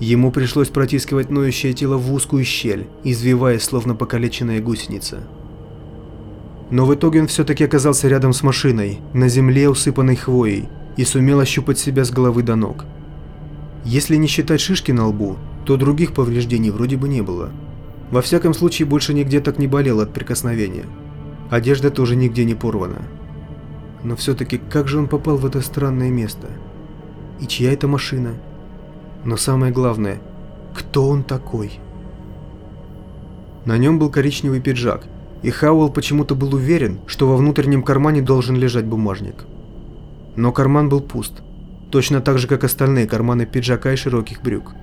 Ему 0.00 0.30
пришлось 0.30 0.68
протискивать 0.68 1.30
ноющее 1.30 1.72
тело 1.72 1.96
в 1.96 2.12
узкую 2.12 2.44
щель, 2.44 2.86
извиваясь, 3.04 3.62
словно 3.62 3.94
покалеченная 3.94 4.60
гусеница. 4.60 5.18
Но 6.70 6.86
в 6.86 6.94
итоге 6.94 7.20
он 7.20 7.26
все-таки 7.26 7.64
оказался 7.64 8.08
рядом 8.08 8.32
с 8.32 8.42
машиной, 8.42 9.00
на 9.12 9.28
земле, 9.28 9.68
усыпанной 9.68 10.16
хвоей, 10.16 10.68
и 10.96 11.04
сумел 11.04 11.40
ощупать 11.40 11.78
себя 11.78 12.04
с 12.04 12.10
головы 12.10 12.42
до 12.42 12.54
ног. 12.54 12.84
Если 13.84 14.16
не 14.16 14.28
считать 14.28 14.60
шишки 14.60 14.92
на 14.92 15.08
лбу, 15.08 15.36
то 15.64 15.76
других 15.76 16.12
повреждений 16.12 16.70
вроде 16.70 16.96
бы 16.96 17.08
не 17.08 17.22
было. 17.22 17.50
Во 18.10 18.22
всяком 18.22 18.54
случае, 18.54 18.86
больше 18.86 19.14
нигде 19.14 19.40
так 19.40 19.58
не 19.58 19.66
болело 19.66 20.02
от 20.02 20.12
прикосновения. 20.12 20.84
Одежда 21.50 21.90
тоже 21.90 22.16
нигде 22.16 22.44
не 22.44 22.54
порвана. 22.54 23.02
Но 24.02 24.16
все-таки 24.16 24.58
как 24.58 24.88
же 24.88 24.98
он 24.98 25.08
попал 25.08 25.36
в 25.36 25.46
это 25.46 25.60
странное 25.60 26.10
место? 26.10 26.48
И 27.40 27.46
чья 27.46 27.72
это 27.72 27.88
машина? 27.88 28.34
Но 29.24 29.36
самое 29.36 29.72
главное, 29.72 30.20
кто 30.74 31.08
он 31.08 31.24
такой? 31.24 31.80
На 33.64 33.78
нем 33.78 33.98
был 33.98 34.10
коричневый 34.10 34.60
пиджак, 34.60 35.06
и 35.42 35.50
Хауэлл 35.50 35.90
почему-то 35.90 36.34
был 36.34 36.54
уверен, 36.54 37.00
что 37.06 37.26
во 37.26 37.36
внутреннем 37.36 37.82
кармане 37.82 38.20
должен 38.20 38.56
лежать 38.56 38.84
бумажник. 38.84 39.46
Но 40.36 40.52
карман 40.52 40.90
был 40.90 41.00
пуст, 41.00 41.42
точно 41.90 42.20
так 42.20 42.38
же, 42.38 42.46
как 42.46 42.64
остальные 42.64 43.06
карманы 43.06 43.46
пиджака 43.46 43.92
и 43.92 43.96
широких 43.96 44.42
брюк. 44.42 44.74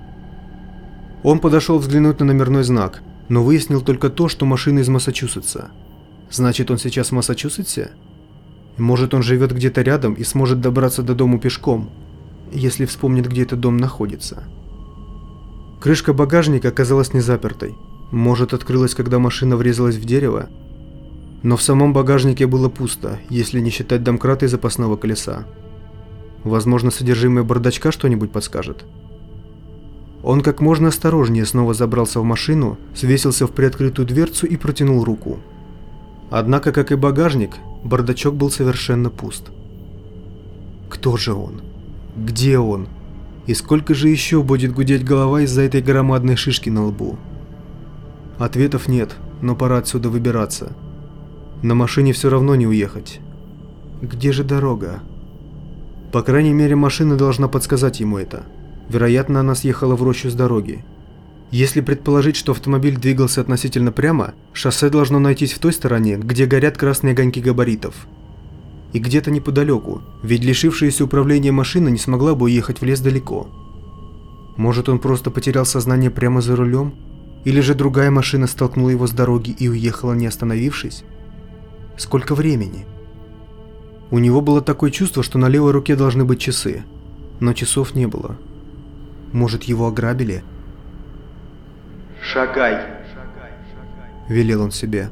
Он 1.22 1.38
подошел 1.38 1.78
взглянуть 1.78 2.20
на 2.20 2.26
номерной 2.26 2.64
знак, 2.64 3.02
но 3.28 3.42
выяснил 3.42 3.80
только 3.80 4.10
то, 4.10 4.28
что 4.28 4.46
машина 4.46 4.80
из 4.80 4.88
Массачусетса– 4.88 5.70
Значит, 6.32 6.70
он 6.70 6.78
сейчас 6.78 7.08
в 7.08 7.12
Массачусетсе? 7.12 7.90
Может, 8.78 9.12
он 9.12 9.22
живет 9.22 9.52
где-то 9.52 9.82
рядом 9.82 10.14
и 10.14 10.24
сможет 10.24 10.62
добраться 10.62 11.02
до 11.02 11.14
дому 11.14 11.38
пешком, 11.38 11.90
если 12.50 12.86
вспомнит, 12.86 13.28
где 13.28 13.42
этот 13.42 13.60
дом 13.60 13.76
находится. 13.76 14.44
Крышка 15.78 16.14
багажника 16.14 16.68
оказалась 16.68 17.12
не 17.12 17.20
запертой. 17.20 17.74
Может, 18.10 18.54
открылась, 18.54 18.94
когда 18.94 19.18
машина 19.18 19.58
врезалась 19.58 19.96
в 19.96 20.04
дерево? 20.06 20.48
Но 21.42 21.58
в 21.58 21.62
самом 21.62 21.92
багажнике 21.92 22.46
было 22.46 22.70
пусто, 22.70 23.18
если 23.28 23.60
не 23.60 23.68
считать 23.68 24.02
домкрата 24.02 24.46
и 24.46 24.48
запасного 24.48 24.96
колеса. 24.96 25.44
Возможно, 26.44 26.90
содержимое 26.90 27.44
бардачка 27.44 27.92
что-нибудь 27.92 28.32
подскажет. 28.32 28.86
Он 30.22 30.40
как 30.40 30.60
можно 30.60 30.88
осторожнее 30.88 31.44
снова 31.44 31.74
забрался 31.74 32.20
в 32.20 32.24
машину, 32.24 32.78
свесился 32.94 33.46
в 33.46 33.52
приоткрытую 33.52 34.06
дверцу 34.06 34.46
и 34.46 34.56
протянул 34.56 35.04
руку. 35.04 35.40
Однако, 36.30 36.72
как 36.72 36.92
и 36.92 36.96
багажник, 36.96 37.56
бардачок 37.84 38.34
был 38.34 38.50
совершенно 38.50 39.10
пуст. 39.10 39.50
Кто 40.88 41.16
же 41.16 41.34
он? 41.34 41.62
Где 42.16 42.58
он? 42.58 42.86
И 43.46 43.54
сколько 43.54 43.94
же 43.94 44.08
еще 44.08 44.42
будет 44.42 44.72
гудеть 44.72 45.04
голова 45.04 45.40
из-за 45.42 45.62
этой 45.62 45.82
громадной 45.82 46.36
шишки 46.36 46.70
на 46.70 46.86
лбу? 46.86 47.18
Ответов 48.38 48.88
нет, 48.88 49.16
но 49.40 49.56
пора 49.56 49.78
отсюда 49.78 50.08
выбираться. 50.08 50.72
На 51.62 51.74
машине 51.74 52.12
все 52.12 52.30
равно 52.30 52.54
не 52.54 52.66
уехать. 52.66 53.20
Где 54.00 54.32
же 54.32 54.44
дорога? 54.44 55.00
По 56.12 56.22
крайней 56.22 56.52
мере, 56.52 56.76
машина 56.76 57.16
должна 57.16 57.48
подсказать 57.48 58.00
ему 58.00 58.18
это. 58.18 58.44
Вероятно, 58.92 59.40
она 59.40 59.54
съехала 59.54 59.96
в 59.96 60.02
рощу 60.02 60.28
с 60.28 60.34
дороги. 60.34 60.84
Если 61.50 61.80
предположить, 61.80 62.36
что 62.36 62.52
автомобиль 62.52 62.98
двигался 62.98 63.40
относительно 63.40 63.90
прямо, 63.90 64.34
шоссе 64.52 64.90
должно 64.90 65.18
найтись 65.18 65.54
в 65.54 65.60
той 65.60 65.72
стороне, 65.72 66.18
где 66.18 66.44
горят 66.44 66.76
красные 66.76 67.12
огоньки 67.12 67.40
габаритов. 67.40 68.06
И 68.92 68.98
где-то 68.98 69.30
неподалеку, 69.30 70.02
ведь 70.22 70.44
лишившаяся 70.44 71.04
управления 71.04 71.52
машина 71.52 71.88
не 71.88 71.96
смогла 71.96 72.34
бы 72.34 72.44
уехать 72.44 72.82
в 72.82 72.84
лес 72.84 73.00
далеко. 73.00 73.48
Может, 74.58 74.90
он 74.90 74.98
просто 74.98 75.30
потерял 75.30 75.64
сознание 75.64 76.10
прямо 76.10 76.42
за 76.42 76.54
рулем? 76.54 76.94
Или 77.46 77.60
же 77.60 77.74
другая 77.74 78.10
машина 78.10 78.46
столкнула 78.46 78.90
его 78.90 79.06
с 79.06 79.12
дороги 79.12 79.56
и 79.58 79.70
уехала, 79.70 80.12
не 80.12 80.26
остановившись? 80.26 81.04
Сколько 81.96 82.34
времени? 82.34 82.84
У 84.10 84.18
него 84.18 84.42
было 84.42 84.60
такое 84.60 84.90
чувство, 84.90 85.22
что 85.22 85.38
на 85.38 85.48
левой 85.48 85.70
руке 85.70 85.96
должны 85.96 86.26
быть 86.26 86.40
часы, 86.40 86.84
но 87.40 87.54
часов 87.54 87.94
не 87.94 88.06
было. 88.06 88.36
Может, 89.32 89.64
его 89.64 89.86
ограбили? 89.86 90.44
«Шагай!»– 92.22 92.78
велел 94.28 94.62
он 94.62 94.70
себе. 94.70 95.10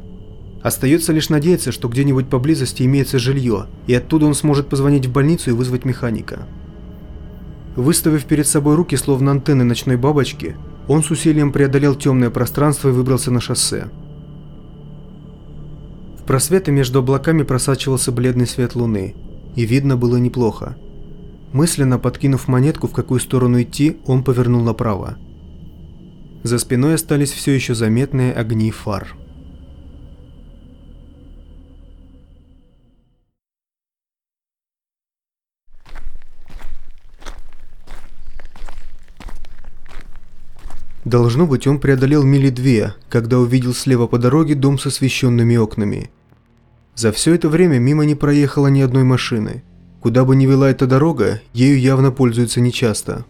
Остается 0.62 1.12
лишь 1.12 1.30
надеяться, 1.30 1.72
что 1.72 1.88
где-нибудь 1.88 2.28
поблизости 2.28 2.82
имеется 2.82 3.18
жилье, 3.18 3.66
и 3.86 3.94
оттуда 3.94 4.26
он 4.26 4.34
сможет 4.34 4.68
позвонить 4.68 5.06
в 5.06 5.12
больницу 5.12 5.50
и 5.50 5.54
вызвать 5.54 5.84
механика. 5.86 6.46
Выставив 7.76 8.26
перед 8.26 8.46
собой 8.46 8.74
руки, 8.74 8.94
словно 8.96 9.30
антенны 9.30 9.64
ночной 9.64 9.96
бабочки, 9.96 10.56
он 10.86 11.02
с 11.02 11.10
усилием 11.10 11.50
преодолел 11.52 11.94
темное 11.94 12.28
пространство 12.28 12.90
и 12.90 12.92
выбрался 12.92 13.30
на 13.30 13.40
шоссе. 13.40 13.88
В 16.18 16.24
просветы 16.24 16.72
между 16.72 16.98
облаками 16.98 17.42
просачивался 17.42 18.12
бледный 18.12 18.46
свет 18.46 18.74
луны, 18.74 19.14
и 19.56 19.64
видно 19.64 19.96
было 19.96 20.18
неплохо. 20.18 20.76
Мысленно 21.52 21.98
подкинув 21.98 22.48
монетку, 22.48 22.86
в 22.86 22.92
какую 22.92 23.18
сторону 23.20 23.62
идти, 23.62 23.98
он 24.06 24.22
повернул 24.22 24.62
направо. 24.62 25.18
За 26.42 26.58
спиной 26.58 26.94
остались 26.94 27.32
все 27.32 27.52
еще 27.52 27.74
заметные 27.74 28.32
огни 28.32 28.70
фар. 28.70 29.14
Должно 41.04 41.46
быть, 41.46 41.66
он 41.66 41.80
преодолел 41.80 42.22
мили 42.22 42.50
две, 42.50 42.94
когда 43.08 43.38
увидел 43.38 43.74
слева 43.74 44.06
по 44.06 44.18
дороге 44.18 44.54
дом 44.54 44.78
с 44.78 44.86
освещенными 44.86 45.56
окнами. 45.56 46.10
За 46.94 47.10
все 47.10 47.34
это 47.34 47.48
время 47.48 47.78
мимо 47.78 48.04
не 48.04 48.14
проехало 48.14 48.68
ни 48.68 48.80
одной 48.80 49.02
машины. 49.02 49.64
Куда 50.00 50.24
бы 50.24 50.34
ни 50.34 50.46
вела 50.46 50.70
эта 50.70 50.86
дорога, 50.86 51.42
ею 51.52 51.78
явно 51.78 52.10
пользуются 52.10 52.60
нечасто. 52.60 53.26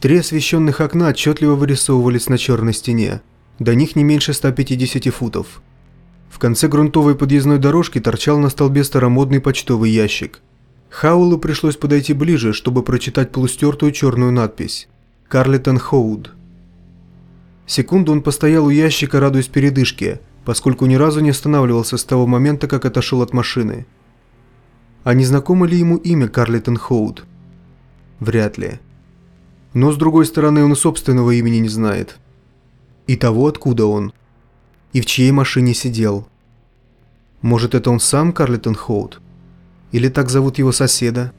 Три 0.00 0.18
освещенных 0.18 0.80
окна 0.80 1.08
отчетливо 1.08 1.54
вырисовывались 1.54 2.30
на 2.30 2.38
черной 2.38 2.72
стене. 2.72 3.20
До 3.58 3.74
них 3.74 3.96
не 3.96 4.04
меньше 4.04 4.32
150 4.32 5.12
футов. 5.12 5.60
В 6.30 6.38
конце 6.38 6.68
грунтовой 6.68 7.14
подъездной 7.14 7.58
дорожки 7.58 8.00
торчал 8.00 8.38
на 8.38 8.48
столбе 8.48 8.82
старомодный 8.82 9.40
почтовый 9.40 9.90
ящик. 9.90 10.40
Хаулу 10.88 11.36
пришлось 11.36 11.76
подойти 11.76 12.14
ближе, 12.14 12.54
чтобы 12.54 12.82
прочитать 12.82 13.30
полустертую 13.30 13.92
черную 13.92 14.32
надпись. 14.32 14.88
Карлитон 15.28 15.78
Хоуд. 15.78 16.32
Секунду 17.66 18.12
он 18.12 18.22
постоял 18.22 18.64
у 18.64 18.70
ящика, 18.70 19.20
радуясь 19.20 19.48
передышке, 19.48 20.20
поскольку 20.46 20.86
ни 20.86 20.94
разу 20.94 21.20
не 21.20 21.30
останавливался 21.30 21.98
с 21.98 22.04
того 22.04 22.26
момента, 22.26 22.66
как 22.66 22.86
отошел 22.86 23.20
от 23.20 23.34
машины. 23.34 23.86
А 25.02 25.14
не 25.14 25.24
знакомо 25.24 25.66
ли 25.66 25.78
ему 25.78 25.96
имя 25.96 26.28
Карлитон 26.28 26.76
Хоуд? 26.76 27.24
Вряд 28.18 28.58
ли. 28.58 28.80
Но 29.72 29.92
с 29.92 29.96
другой 29.96 30.26
стороны, 30.26 30.62
он 30.62 30.72
и 30.72 30.76
собственного 30.76 31.30
имени 31.30 31.56
не 31.56 31.68
знает. 31.68 32.18
И 33.06 33.16
того, 33.16 33.46
откуда 33.46 33.86
он. 33.86 34.12
И 34.92 35.00
в 35.00 35.06
чьей 35.06 35.30
машине 35.30 35.72
сидел. 35.72 36.28
Может, 37.40 37.74
это 37.74 37.90
он 37.90 38.00
сам 38.00 38.32
Карлитон 38.32 38.74
Хоуд? 38.74 39.20
Или 39.92 40.08
так 40.08 40.28
зовут 40.28 40.58
его 40.58 40.72
соседа? 40.72 41.32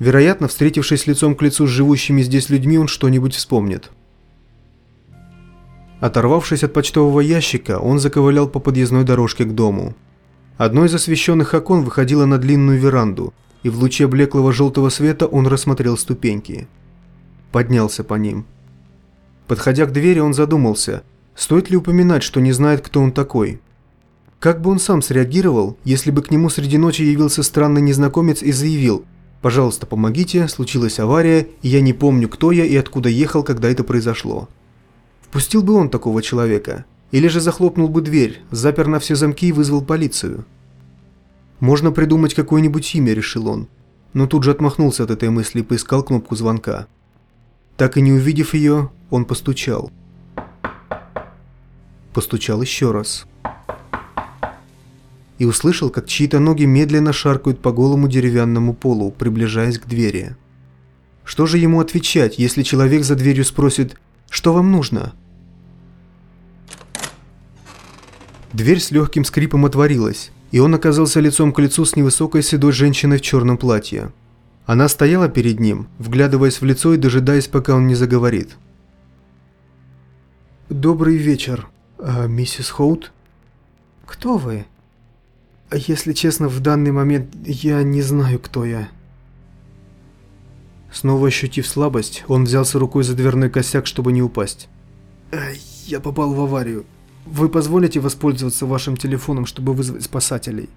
Вероятно, 0.00 0.48
встретившись 0.48 1.06
лицом 1.06 1.36
к 1.36 1.42
лицу 1.42 1.66
с 1.66 1.70
живущими 1.70 2.22
здесь 2.22 2.48
людьми, 2.48 2.78
он 2.78 2.88
что-нибудь 2.88 3.34
вспомнит. 3.34 3.90
Оторвавшись 6.00 6.64
от 6.64 6.72
почтового 6.72 7.20
ящика, 7.20 7.78
он 7.78 8.00
заковылял 8.00 8.48
по 8.48 8.58
подъездной 8.58 9.04
дорожке 9.04 9.44
к 9.44 9.54
дому. 9.54 9.94
Одно 10.56 10.84
из 10.84 10.94
освещенных 10.94 11.54
окон 11.54 11.82
выходило 11.82 12.26
на 12.26 12.38
длинную 12.38 12.78
веранду, 12.78 13.34
и 13.62 13.68
в 13.68 13.78
луче 13.78 14.06
блеклого 14.06 14.52
желтого 14.52 14.88
света 14.88 15.26
он 15.26 15.46
рассмотрел 15.46 15.96
ступеньки. 15.96 16.68
Поднялся 17.52 18.04
по 18.04 18.14
ним. 18.14 18.46
Подходя 19.46 19.86
к 19.86 19.92
двери, 19.92 20.20
он 20.20 20.34
задумался, 20.34 21.02
стоит 21.34 21.70
ли 21.70 21.76
упоминать, 21.76 22.22
что 22.22 22.40
не 22.40 22.52
знает, 22.52 22.80
кто 22.80 23.00
он 23.00 23.12
такой. 23.12 23.60
Как 24.38 24.60
бы 24.60 24.70
он 24.70 24.78
сам 24.78 25.02
среагировал, 25.02 25.76
если 25.84 26.10
бы 26.10 26.22
к 26.22 26.30
нему 26.30 26.50
среди 26.50 26.78
ночи 26.78 27.02
явился 27.02 27.42
странный 27.42 27.82
незнакомец 27.82 28.42
и 28.42 28.52
заявил– 28.52 29.04
Пожалуйста, 29.44 29.84
помогите, 29.84 30.48
случилась 30.48 30.98
авария, 30.98 31.48
и 31.60 31.68
я 31.68 31.82
не 31.82 31.92
помню, 31.92 32.30
кто 32.30 32.50
я 32.50 32.64
и 32.64 32.74
откуда 32.76 33.10
ехал, 33.10 33.42
когда 33.42 33.68
это 33.68 33.84
произошло. 33.84 34.48
Впустил 35.20 35.62
бы 35.62 35.74
он 35.74 35.90
такого 35.90 36.22
человека? 36.22 36.86
Или 37.14 37.28
же 37.28 37.40
захлопнул 37.40 37.88
бы 37.88 38.00
дверь, 38.00 38.40
запер 38.50 38.88
на 38.88 38.98
все 38.98 39.14
замки 39.14 39.46
и 39.46 39.52
вызвал 39.52 39.82
полицию? 39.82 40.44
Можно 41.60 41.92
придумать 41.92 42.34
какое-нибудь 42.34 42.92
имя, 42.96 43.12
решил 43.12 43.46
он. 43.46 43.68
Но 44.14 44.26
тут 44.26 44.42
же 44.42 44.50
отмахнулся 44.50 45.04
от 45.04 45.12
этой 45.12 45.30
мысли 45.30 45.60
и 45.60 45.62
поискал 45.62 46.02
кнопку 46.02 46.34
звонка. 46.34 46.88
Так 47.76 47.96
и 47.96 48.00
не 48.00 48.10
увидев 48.10 48.52
ее, 48.52 48.90
он 49.10 49.26
постучал. 49.26 49.92
Постучал 52.12 52.60
еще 52.60 52.90
раз 52.90 53.26
и 55.38 55.44
услышал, 55.44 55.90
как 55.90 56.08
чьи-то 56.08 56.40
ноги 56.40 56.64
медленно 56.64 57.12
шаркают 57.12 57.60
по 57.60 57.70
голому 57.70 58.08
деревянному 58.08 58.74
полу, 58.74 59.12
приближаясь 59.12 59.78
к 59.78 59.86
двери. 59.86 60.34
Что 61.22 61.46
же 61.46 61.58
ему 61.58 61.78
отвечать, 61.78 62.40
если 62.40 62.64
человек 62.64 63.04
за 63.04 63.14
дверью 63.14 63.44
спросит 63.44 63.96
«Что 64.28 64.52
вам 64.52 64.72
нужно?». 64.72 65.14
Дверь 68.54 68.78
с 68.78 68.92
легким 68.92 69.24
скрипом 69.24 69.66
отворилась, 69.66 70.30
и 70.52 70.60
он 70.60 70.76
оказался 70.76 71.18
лицом 71.18 71.52
к 71.52 71.58
лицу 71.58 71.84
с 71.84 71.96
невысокой 71.96 72.40
седой 72.40 72.70
женщиной 72.70 73.18
в 73.18 73.20
черном 73.20 73.58
платье. 73.58 74.12
Она 74.64 74.88
стояла 74.88 75.28
перед 75.28 75.58
ним, 75.58 75.88
вглядываясь 75.98 76.60
в 76.60 76.64
лицо 76.64 76.94
и 76.94 76.96
дожидаясь, 76.96 77.48
пока 77.48 77.74
он 77.74 77.88
не 77.88 77.96
заговорит. 77.96 78.56
«Добрый 80.68 81.16
вечер, 81.16 81.66
а, 81.98 82.28
миссис 82.28 82.70
Хоут?» 82.70 83.10
«Кто 84.06 84.36
вы?» 84.36 84.66
Если 85.72 86.12
честно, 86.12 86.46
в 86.46 86.60
данный 86.60 86.92
момент 86.92 87.34
я 87.44 87.82
не 87.82 88.02
знаю, 88.02 88.38
кто 88.38 88.64
я. 88.64 88.88
Снова 90.92 91.26
ощутив 91.26 91.66
слабость, 91.66 92.24
он 92.28 92.44
взялся 92.44 92.78
рукой 92.78 93.02
за 93.02 93.16
дверной 93.16 93.50
косяк, 93.50 93.88
чтобы 93.88 94.12
не 94.12 94.22
упасть. 94.22 94.68
«Я 95.86 95.98
попал 95.98 96.32
в 96.32 96.40
аварию. 96.40 96.86
Вы 97.26 97.48
позволите 97.48 98.00
воспользоваться 98.00 98.66
вашим 98.66 98.96
телефоном, 98.96 99.46
чтобы 99.46 99.72
вызвать 99.72 100.04
спасателей?» 100.04 100.68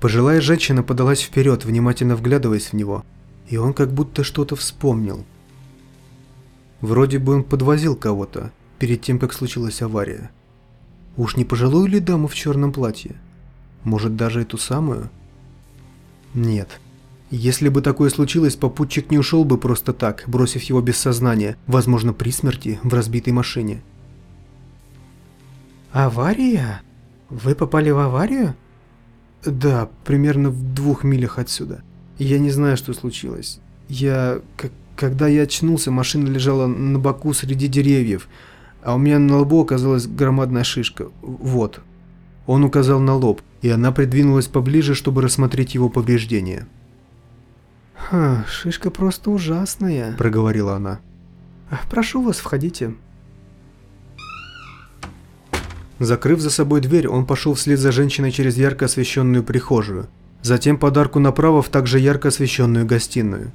Пожилая 0.00 0.40
женщина 0.40 0.82
подалась 0.82 1.22
вперед, 1.22 1.64
внимательно 1.64 2.16
вглядываясь 2.16 2.66
в 2.66 2.72
него, 2.74 3.04
и 3.48 3.56
он 3.56 3.72
как 3.72 3.92
будто 3.92 4.24
что-то 4.24 4.56
вспомнил. 4.56 5.24
Вроде 6.80 7.18
бы 7.18 7.34
он 7.34 7.44
подвозил 7.44 7.96
кого-то, 7.96 8.52
перед 8.78 9.00
тем, 9.00 9.18
как 9.18 9.32
случилась 9.32 9.80
авария. 9.80 10.30
Уж 11.16 11.36
не 11.36 11.46
пожилую 11.46 11.86
ли 11.86 11.98
даму 11.98 12.28
в 12.28 12.34
черном 12.34 12.72
платье? 12.72 13.16
Может, 13.84 14.16
даже 14.16 14.42
эту 14.42 14.58
самую? 14.58 15.08
Нет. 16.34 16.80
Если 17.30 17.70
бы 17.70 17.80
такое 17.80 18.10
случилось, 18.10 18.54
попутчик 18.54 19.10
не 19.10 19.18
ушел 19.18 19.44
бы 19.44 19.56
просто 19.56 19.94
так, 19.94 20.24
бросив 20.26 20.62
его 20.64 20.82
без 20.82 20.98
сознания, 20.98 21.56
возможно, 21.66 22.12
при 22.12 22.30
смерти, 22.30 22.78
в 22.82 22.92
разбитой 22.92 23.32
машине. 23.32 23.82
«Авария? 25.96 26.82
Вы 27.30 27.54
попали 27.54 27.90
в 27.90 27.98
аварию?» 27.98 28.54
«Да, 29.44 29.88
примерно 30.04 30.50
в 30.50 30.74
двух 30.74 31.04
милях 31.04 31.38
отсюда. 31.38 31.82
Я 32.18 32.38
не 32.38 32.50
знаю, 32.50 32.76
что 32.76 32.92
случилось. 32.92 33.60
Я... 33.88 34.40
Когда 34.96 35.28
я 35.28 35.42
очнулся, 35.42 35.90
машина 35.90 36.28
лежала 36.28 36.66
на 36.66 36.98
боку 36.98 37.32
среди 37.34 37.68
деревьев, 37.68 38.28
а 38.82 38.94
у 38.94 38.98
меня 38.98 39.18
на 39.18 39.38
лбу 39.38 39.62
оказалась 39.62 40.06
громадная 40.06 40.64
шишка. 40.64 41.08
Вот». 41.22 41.80
Он 42.46 42.62
указал 42.62 43.00
на 43.00 43.14
лоб 43.14 43.40
и 43.62 43.68
она 43.68 43.90
придвинулась 43.90 44.46
поближе, 44.46 44.94
чтобы 44.94 45.22
рассмотреть 45.22 45.74
его 45.74 45.88
повреждения. 45.88 46.68
«Ха, 47.96 48.44
шишка 48.48 48.90
просто 48.90 49.30
ужасная»,— 49.30 50.16
проговорила 50.18 50.76
она. 50.76 51.00
«Прошу 51.90 52.22
вас, 52.22 52.36
входите». 52.36 52.94
Закрыв 55.98 56.40
за 56.40 56.50
собой 56.50 56.80
дверь, 56.80 57.08
он 57.08 57.24
пошел 57.24 57.54
вслед 57.54 57.78
за 57.78 57.90
женщиной 57.90 58.30
через 58.30 58.56
ярко 58.56 58.84
освещенную 58.84 59.42
прихожую, 59.42 60.08
затем 60.42 60.76
подарку 60.76 61.18
направо 61.18 61.62
в 61.62 61.68
также 61.70 61.98
ярко 61.98 62.28
освещенную 62.28 62.84
гостиную. 62.84 63.52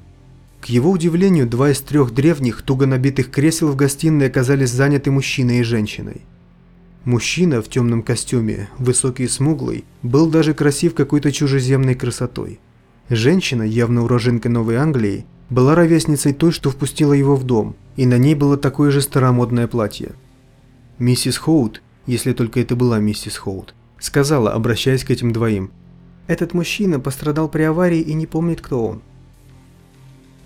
К 0.59 0.65
его 0.65 0.91
удивлению, 0.91 1.47
два 1.47 1.71
из 1.71 1.81
трех 1.81 2.13
древних, 2.13 2.61
туго 2.61 2.85
набитых 2.85 3.31
кресел 3.31 3.69
в 3.69 3.75
гостиной 3.75 4.27
оказались 4.27 4.71
заняты 4.71 5.11
мужчиной 5.11 5.59
и 5.59 5.63
женщиной. 5.63 6.21
Мужчина 7.03 7.63
в 7.63 7.67
темном 7.67 8.03
костюме, 8.03 8.69
высокий 8.77 9.23
и 9.23 9.27
смуглый, 9.27 9.85
был 10.03 10.29
даже 10.29 10.53
красив 10.53 10.93
какой-то 10.93 11.31
чужеземной 11.31 11.95
красотой. 11.95 12.59
Женщина, 13.09 13.63
явно 13.63 14.03
уроженка 14.03 14.49
Новой 14.49 14.75
Англии, 14.75 15.25
была 15.49 15.73
ровесницей 15.73 16.33
той, 16.33 16.51
что 16.51 16.69
впустила 16.69 17.13
его 17.13 17.35
в 17.35 17.43
дом, 17.43 17.75
и 17.95 18.05
на 18.05 18.17
ней 18.17 18.35
было 18.35 18.55
такое 18.55 18.91
же 18.91 19.01
старомодное 19.01 19.67
платье. 19.67 20.11
Миссис 20.99 21.37
Хоут, 21.37 21.81
если 22.05 22.33
только 22.33 22.59
это 22.59 22.75
была 22.75 22.99
миссис 22.99 23.37
Хоут, 23.37 23.73
сказала, 23.99 24.53
обращаясь 24.53 25.03
к 25.03 25.11
этим 25.11 25.31
двоим. 25.31 25.71
«Этот 26.27 26.53
мужчина 26.53 26.99
пострадал 26.99 27.49
при 27.49 27.63
аварии 27.63 27.99
и 27.99 28.13
не 28.13 28.25
помнит, 28.25 28.61
кто 28.61 28.85
он». 28.85 29.01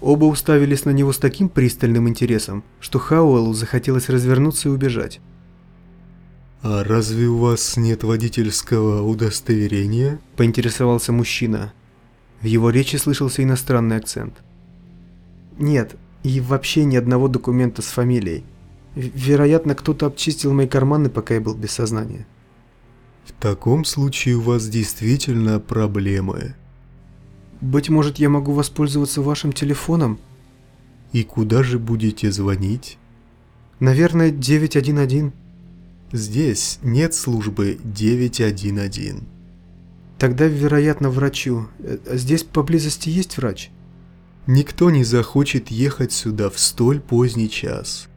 Оба 0.02 0.26
уставились 0.26 0.86
на 0.86 0.92
него 0.92 1.12
с 1.12 1.18
таким 1.18 1.50
пристальным 1.50 2.08
интересом, 2.08 2.64
что 2.80 3.00
Хауэллу 3.00 3.54
захотелось 3.54 4.10
развернуться 4.10 4.70
и 4.70 4.72
убежать. 4.72 5.20
«А 6.62 6.84
разве 6.84 7.28
у 7.28 7.38
вас 7.38 7.78
нет 7.78 8.04
водительского 8.04 9.04
удостоверения?»– 9.04 10.20
поинтересовался 10.36 11.12
мужчина. 11.12 11.74
В 12.42 12.46
его 12.46 12.70
речи 12.70 12.96
слышался 12.96 13.44
иностранный 13.44 13.98
акцент. 13.98 14.34
«Нет, 15.58 15.96
и 16.24 16.40
вообще 16.42 16.84
ни 16.86 16.96
одного 16.96 17.28
документа 17.28 17.82
с 17.82 17.86
фамилией. 17.86 18.44
Вероятно, 18.96 19.76
кто-то 19.76 20.06
обчистил 20.06 20.54
мои 20.54 20.68
карманы, 20.68 21.10
пока 21.10 21.36
я 21.36 21.42
был 21.42 21.56
без 21.56 21.72
сознания». 21.72 22.26
«В 23.26 23.32
таком 23.34 23.86
случае 23.86 24.36
у 24.36 24.42
вас 24.42 24.68
действительно 24.68 25.60
проблемы». 25.60 26.56
«Быть 27.62 27.90
может, 27.90 28.18
я 28.18 28.30
могу 28.30 28.52
воспользоваться 28.52 29.22
вашим 29.22 29.52
телефоном?» 29.52 30.20
«И 31.12 31.24
куда 31.24 31.64
же 31.64 31.80
будете 31.80 32.32
звонить?» 32.32 32.98
«Наверное, 33.80 34.32
911». 34.32 35.34
Здесь 36.12 36.80
нет 36.82 37.14
службы 37.14 37.78
911. 37.84 39.24
Тогда, 40.18 40.46
вероятно, 40.46 41.10
врачу. 41.10 41.68
Э, 41.80 41.98
здесь 42.14 42.44
поблизости 42.44 43.10
есть 43.10 43.38
врач? 43.38 43.70
Никто 44.48 44.90
не 44.92 45.04
захочет 45.04 45.70
ехать 45.70 46.14
сюда 46.14 46.50
в 46.50 46.58
столь 46.60 47.02
поздний 47.02 47.50
час. 47.50 48.08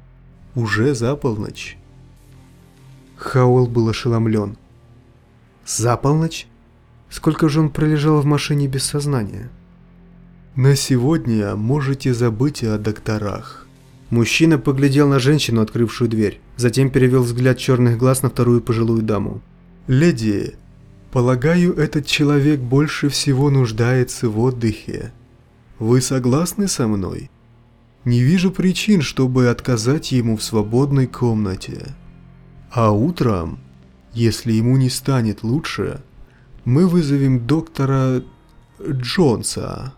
Уже 0.58 0.92
за 0.92 1.14
полночь. 1.14 1.78
Хауэлл 3.16 3.68
был 3.68 3.88
ошеломлен. 3.90 4.56
За 5.64 5.96
полночь? 5.96 6.48
Сколько 7.08 7.48
же 7.48 7.60
он 7.60 7.70
пролежал 7.70 8.20
в 8.20 8.24
машине 8.24 8.66
без 8.66 8.82
сознания? 8.82 9.50
На 10.56 10.74
сегодня 10.74 11.54
можете 11.54 12.12
забыть 12.12 12.64
о 12.64 12.76
докторах. 12.76 13.68
Мужчина 14.10 14.58
поглядел 14.58 15.08
на 15.08 15.20
женщину, 15.20 15.60
открывшую 15.60 16.10
дверь, 16.10 16.40
затем 16.56 16.90
перевел 16.90 17.22
взгляд 17.22 17.56
черных 17.56 17.96
глаз 17.96 18.22
на 18.22 18.28
вторую 18.28 18.60
пожилую 18.60 19.02
даму. 19.02 19.40
«Леди, 19.86 20.56
полагаю, 21.12 21.72
этот 21.76 22.04
человек 22.04 22.58
больше 22.58 23.10
всего 23.10 23.48
нуждается 23.48 24.28
в 24.28 24.40
отдыхе. 24.40 25.12
Вы 25.78 26.00
согласны 26.00 26.66
со 26.66 26.88
мной? 26.88 27.30
Не 28.08 28.20
вижу 28.20 28.50
причин, 28.50 29.02
чтобы 29.02 29.50
отказать 29.50 30.12
ему 30.12 30.38
в 30.38 30.42
свободной 30.42 31.06
комнате. 31.06 31.94
А 32.70 32.90
утром, 32.90 33.58
если 34.14 34.52
ему 34.52 34.78
не 34.78 34.88
станет 34.88 35.42
лучше, 35.42 36.00
мы 36.64 36.88
вызовем 36.88 37.46
доктора 37.46 38.22
Джонса». 38.82 39.92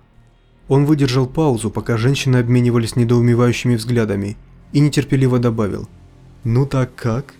Он 0.66 0.86
выдержал 0.86 1.28
паузу, 1.28 1.70
пока 1.70 1.96
женщины 1.96 2.38
обменивались 2.38 2.96
недоумевающими 2.96 3.76
взглядами, 3.76 4.36
и 4.72 4.80
нетерпеливо 4.80 5.38
добавил. 5.38 5.88
«Ну 6.42 6.66
так 6.66 6.92
как?» 6.96 7.34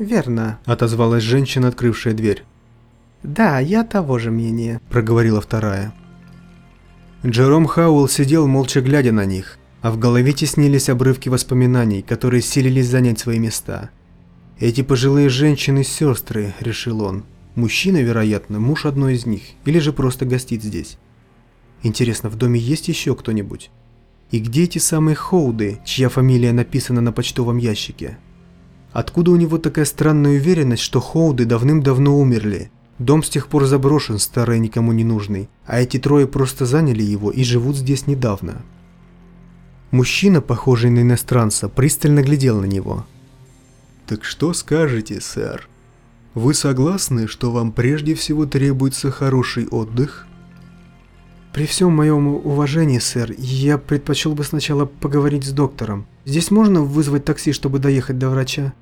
«Верно»,— 0.00 0.58
отозвалась 0.64 1.22
женщина, 1.22 1.68
открывшая 1.68 2.14
дверь. 2.14 2.42
«Да, 3.22 3.60
я 3.60 3.84
того 3.84 4.18
же 4.18 4.32
мнения»,— 4.32 4.80
проговорила 4.90 5.40
вторая. 5.40 5.94
Джером 7.24 7.66
Хауэлл 7.66 8.08
сидел, 8.08 8.46
молча 8.46 8.80
глядя 8.80 9.12
на 9.12 9.26
них, 9.26 9.58
а 9.82 9.90
в 9.90 9.98
голове 9.98 10.32
теснились 10.32 10.88
обрывки 10.88 11.28
воспоминаний, 11.28 12.00
которые 12.00 12.40
силились 12.40 12.88
занять 12.88 13.18
свои 13.18 13.38
места. 13.38 13.90
«Эти 14.58 14.82
пожилые 14.82 15.28
женщины– 15.28 15.84
сестры»,– 15.84 16.54
решил 16.60 17.02
он. 17.02 17.24
«Мужчина, 17.54 17.98
вероятно, 17.98 18.58
муж 18.58 18.86
одной 18.86 19.14
из 19.14 19.26
них, 19.26 19.42
или 19.66 19.78
же 19.78 19.92
просто 19.92 20.24
гостит 20.24 20.62
здесь». 20.62 20.98
Интересно, 21.82 22.30
в 22.30 22.36
доме 22.36 22.58
есть 22.58 22.88
еще 22.88 23.14
кто-нибудь? 23.14 23.70
И 24.30 24.38
где 24.38 24.64
эти 24.64 24.78
самые 24.78 25.14
Хоуды, 25.14 25.80
чья 25.84 26.08
фамилия 26.08 26.52
написана 26.52 27.00
на 27.00 27.12
почтовом 27.12 27.56
ящике? 27.56 28.18
Откуда 28.92 29.30
у 29.30 29.36
него 29.36 29.58
такая 29.58 29.84
странная 29.84 30.32
уверенность, 30.32 30.82
что 30.82 31.00
Хоуды 31.00 31.44
давным-давно 31.44 32.18
умерли? 32.18 32.70
Дом 33.00 33.22
с 33.22 33.30
тех 33.30 33.48
пор 33.48 33.64
заброшен, 33.64 34.18
старый 34.18 34.58
никому 34.58 34.92
не 34.92 35.04
нужный, 35.04 35.48
а 35.64 35.80
эти 35.80 35.98
трое 35.98 36.26
просто 36.26 36.66
заняли 36.66 37.02
его 37.02 37.30
и 37.30 37.42
живут 37.44 37.76
здесь 37.76 38.06
недавно. 38.06 38.60
Мужчина, 39.90 40.42
похожий 40.42 40.90
на 40.90 41.00
иностранца, 41.00 41.70
пристально 41.70 42.22
глядел 42.22 42.60
на 42.60 42.66
него. 42.66 43.06
«Так 44.06 44.22
что 44.22 44.52
скажете, 44.52 45.18
сэр? 45.22 45.66
Вы 46.34 46.52
согласны, 46.52 47.26
что 47.26 47.50
вам 47.50 47.72
прежде 47.72 48.14
всего 48.14 48.44
требуется 48.44 49.10
хороший 49.10 49.66
отдых?» 49.66 50.26
При 51.54 51.64
всем 51.64 51.96
моем 51.96 52.28
уважении, 52.28 52.98
сэр, 52.98 53.34
я 53.38 53.78
предпочел 53.78 54.34
бы 54.34 54.44
сначала 54.44 54.84
поговорить 54.84 55.44
с 55.44 55.52
доктором. 55.52 56.06
Здесь 56.26 56.50
можно 56.50 56.82
вызвать 56.82 57.24
такси, 57.24 57.52
чтобы 57.52 57.78
доехать 57.78 58.18
до 58.18 58.28
врача? 58.28 58.74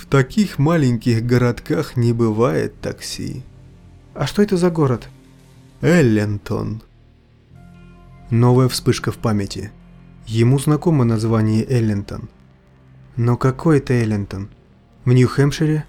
В 0.00 0.06
таких 0.06 0.58
маленьких 0.58 1.26
городках 1.26 1.94
не 1.94 2.14
бывает 2.14 2.80
такси. 2.80 3.42
А 4.14 4.26
что 4.26 4.42
это 4.42 4.56
за 4.56 4.70
город? 4.70 5.10
Эллентон. 5.82 6.82
Новая 8.30 8.68
вспышка 8.68 9.12
в 9.12 9.18
памяти. 9.18 9.70
Ему 10.26 10.58
знакомо 10.58 11.04
название 11.04 11.70
Эллентон. 11.70 12.30
Но 13.16 13.36
какой 13.36 13.76
это 13.76 13.92
Эллентон? 13.92 14.48
В 15.04 15.12
Нью-Хэмпшире? 15.12 15.84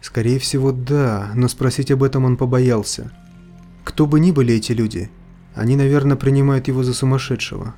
Скорее 0.00 0.38
всего, 0.38 0.72
да, 0.72 1.30
но 1.34 1.46
спросить 1.48 1.90
об 1.90 2.02
этом 2.02 2.24
он 2.24 2.38
побоялся. 2.38 3.12
Кто 3.84 4.06
бы 4.06 4.20
ни 4.20 4.32
были 4.32 4.54
эти 4.54 4.72
люди, 4.72 5.10
они, 5.54 5.76
наверное, 5.76 6.16
принимают 6.16 6.68
его 6.68 6.82
за 6.82 6.94
сумасшедшего. 6.94 7.74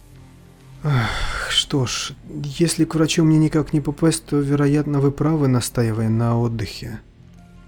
Ах, 0.88 1.50
что 1.50 1.84
ж, 1.84 2.12
если 2.44 2.84
к 2.84 2.94
врачу 2.94 3.24
мне 3.24 3.38
никак 3.38 3.72
не 3.72 3.80
попасть, 3.80 4.24
то, 4.24 4.38
вероятно, 4.38 5.00
вы 5.00 5.10
правы, 5.10 5.48
настаивая 5.48 6.08
на 6.08 6.38
отдыхе. 6.38 7.00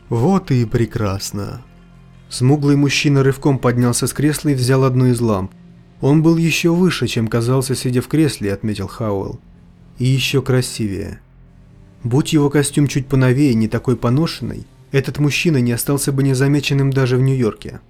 Вот 0.09 0.53
и 0.53 0.65
прекрасно. 0.65 1.63
Смуглый 2.29 2.77
мужчина 2.77 3.25
рывком 3.25 3.59
поднялся 3.59 4.07
с 4.07 4.13
кресла 4.13 4.51
и 4.51 4.55
взял 4.55 4.85
одну 4.85 5.07
из 5.07 5.21
ламп. 5.21 5.51
Он 6.01 6.23
был 6.23 6.37
еще 6.37 6.73
выше, 6.73 7.09
чем 7.09 7.27
казался, 7.27 7.75
сидя 7.75 8.03
в 8.03 8.07
кресле, 8.07 8.53
отметил 8.53 8.87
Хауэлл. 8.87 9.41
И 9.99 10.05
еще 10.05 10.41
красивее. 10.41 11.21
Будь 12.05 12.33
его 12.33 12.51
костюм 12.51 12.87
чуть 12.87 13.09
поновее, 13.09 13.55
не 13.55 13.67
такой 13.67 13.97
поношенный, 13.97 14.65
этот 14.93 15.19
мужчина 15.19 15.57
не 15.57 15.73
остался 15.73 16.13
бы 16.13 16.23
незамеченным 16.23 16.93
даже 16.93 17.17
в 17.17 17.23
Нью-Йорке. 17.23 17.81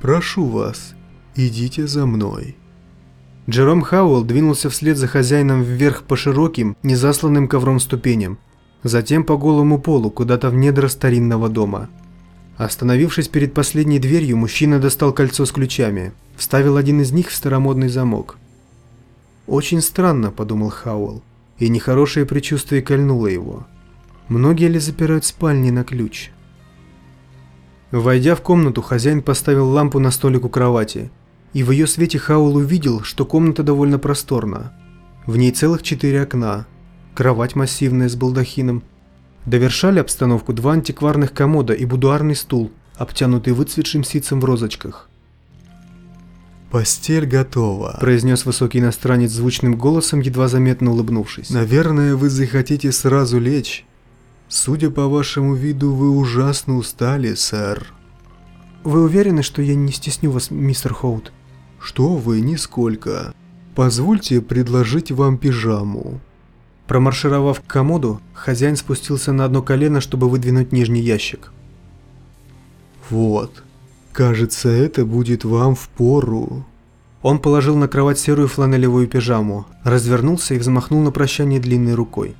«Прошу 0.00 0.44
вас, 0.46 0.94
идите 1.36 1.86
за 1.86 2.04
мной». 2.04 2.56
Джером 3.48 3.82
Хауэлл 3.82 4.24
двинулся 4.24 4.70
вслед 4.70 4.96
за 4.96 5.06
хозяином 5.06 5.62
вверх 5.62 6.04
по 6.04 6.16
широким, 6.16 6.76
незасланным 6.82 7.46
ковром 7.46 7.78
ступеням, 7.78 8.38
затем 8.82 9.24
по 9.24 9.36
голому 9.36 9.78
полу, 9.78 10.10
куда-то 10.10 10.48
в 10.50 10.54
недра 10.54 10.88
старинного 10.88 11.48
дома. 11.48 11.90
Остановившись 12.56 13.28
перед 13.28 13.52
последней 13.52 13.98
дверью, 13.98 14.36
мужчина 14.38 14.78
достал 14.78 15.12
кольцо 15.12 15.44
с 15.44 15.52
ключами, 15.52 16.12
вставил 16.36 16.76
один 16.76 17.00
из 17.00 17.12
них 17.12 17.28
в 17.28 17.34
старомодный 17.34 17.88
замок. 17.88 18.38
«Очень 19.46 19.82
странно»,– 19.82 20.30
подумал 20.36 20.70
Хауэлл, 20.70 21.22
и 21.58 21.68
нехорошее 21.68 22.24
предчувствие 22.24 22.80
кольнуло 22.80 23.26
его. 23.26 23.66
«Многие 24.28 24.68
ли 24.68 24.78
запирают 24.78 25.26
спальни 25.26 25.70
на 25.70 25.84
ключ?» 25.84 26.30
Войдя 27.90 28.34
в 28.34 28.40
комнату, 28.40 28.80
хозяин 28.80 29.22
поставил 29.22 29.68
лампу 29.68 29.98
на 29.98 30.10
столик 30.10 30.44
у 30.46 30.48
кровати, 30.48 31.10
и 31.54 31.62
в 31.62 31.70
ее 31.70 31.86
свете 31.86 32.18
Хаул 32.18 32.56
увидел, 32.56 33.02
что 33.02 33.24
комната 33.24 33.62
довольно 33.62 33.98
просторна. 33.98 34.72
В 35.24 35.36
ней 35.36 35.50
целых 35.52 35.82
четыре 35.82 36.22
окна, 36.22 36.66
кровать 37.14 37.56
массивная 37.56 38.08
с 38.10 38.16
балдахином. 38.16 38.82
Довершали 39.46 40.00
обстановку 40.00 40.52
два 40.52 40.72
антикварных 40.72 41.32
комода 41.32 41.72
и 41.72 41.86
будуарный 41.86 42.36
стул, 42.36 42.70
обтянутый 42.96 43.52
выцветшим 43.54 44.04
ситцем 44.04 44.40
в 44.40 44.44
розочках. 44.44 45.08
«Постель 46.70 47.26
готова»,– 47.26 47.96
произнес 48.00 48.44
высокий 48.44 48.80
иностранец 48.80 49.30
звучным 49.30 49.76
голосом, 49.76 50.20
едва 50.20 50.48
заметно 50.48 50.90
улыбнувшись. 50.90 51.50
«Наверное, 51.50 52.16
вы 52.16 52.28
захотите 52.28 52.92
сразу 52.92 53.38
лечь?» 53.38 53.86
Судя 54.48 54.90
по 54.90 55.08
вашему 55.08 55.54
виду, 55.54 55.92
вы 55.92 56.10
ужасно 56.10 56.76
устали, 56.76 57.34
сэр. 57.34 57.92
Вы 58.84 59.02
уверены, 59.02 59.42
что 59.42 59.62
я 59.62 59.74
не 59.74 59.90
стесню 59.90 60.30
вас, 60.30 60.50
мистер 60.50 60.92
Хоут? 60.92 61.32
Что 61.84 62.16
вы, 62.16 62.40
нисколько. 62.40 63.34
Позвольте 63.74 64.40
предложить 64.40 65.12
вам 65.12 65.36
пижаму. 65.36 66.18
Промаршировав 66.86 67.60
к 67.60 67.66
комоду, 67.66 68.22
хозяин 68.32 68.76
спустился 68.76 69.32
на 69.32 69.44
одно 69.44 69.60
колено, 69.60 70.00
чтобы 70.00 70.30
выдвинуть 70.30 70.72
нижний 70.72 71.02
ящик. 71.02 71.52
«Вот, 73.10 73.62
кажется, 74.14 74.70
это 74.70 75.04
будет 75.04 75.44
вам 75.44 75.74
в 75.74 75.90
пору». 75.90 76.64
Он 77.20 77.38
положил 77.38 77.76
на 77.76 77.86
кровать 77.86 78.18
серую 78.18 78.48
фланелевую 78.48 79.06
пижаму, 79.06 79.66
развернулся 79.82 80.54
и 80.54 80.58
взмахнул 80.58 81.02
на 81.02 81.10
прощание 81.10 81.60
длинной 81.60 81.92
рукой. 81.92 82.34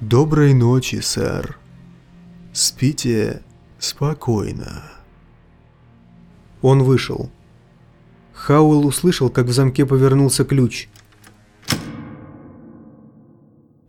«Доброй 0.00 0.52
ночи, 0.52 0.96
сэр. 0.96 1.56
Спите 2.52 3.42
спокойно». 3.78 4.82
Он 6.60 6.82
вышел. 6.82 7.30
Хауэлл 8.38 8.86
услышал, 8.86 9.30
как 9.30 9.46
в 9.46 9.52
замке 9.52 9.84
повернулся 9.84 10.44
ключ. 10.44 10.88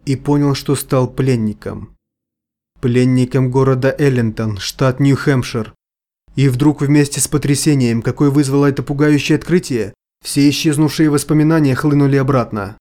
И 0.05 0.15
понял, 0.15 0.55
что 0.55 0.75
стал 0.75 1.07
пленником. 1.07 1.95
Пленником 2.81 3.51
города 3.51 3.95
Эллентон, 3.97 4.57
штат 4.57 4.99
Нью-Хэмпшир. 4.99 5.73
И 6.35 6.49
вдруг 6.49 6.81
вместе 6.81 7.21
с 7.21 7.27
потрясением, 7.27 8.01
какое 8.01 8.31
вызвало 8.31 8.65
это 8.65 8.81
пугающее 8.81 9.37
открытие, 9.37 9.93
все 10.23 10.49
исчезнувшие 10.49 11.09
воспоминания 11.09 11.75
хлынули 11.75 12.17
обратно. 12.17 12.77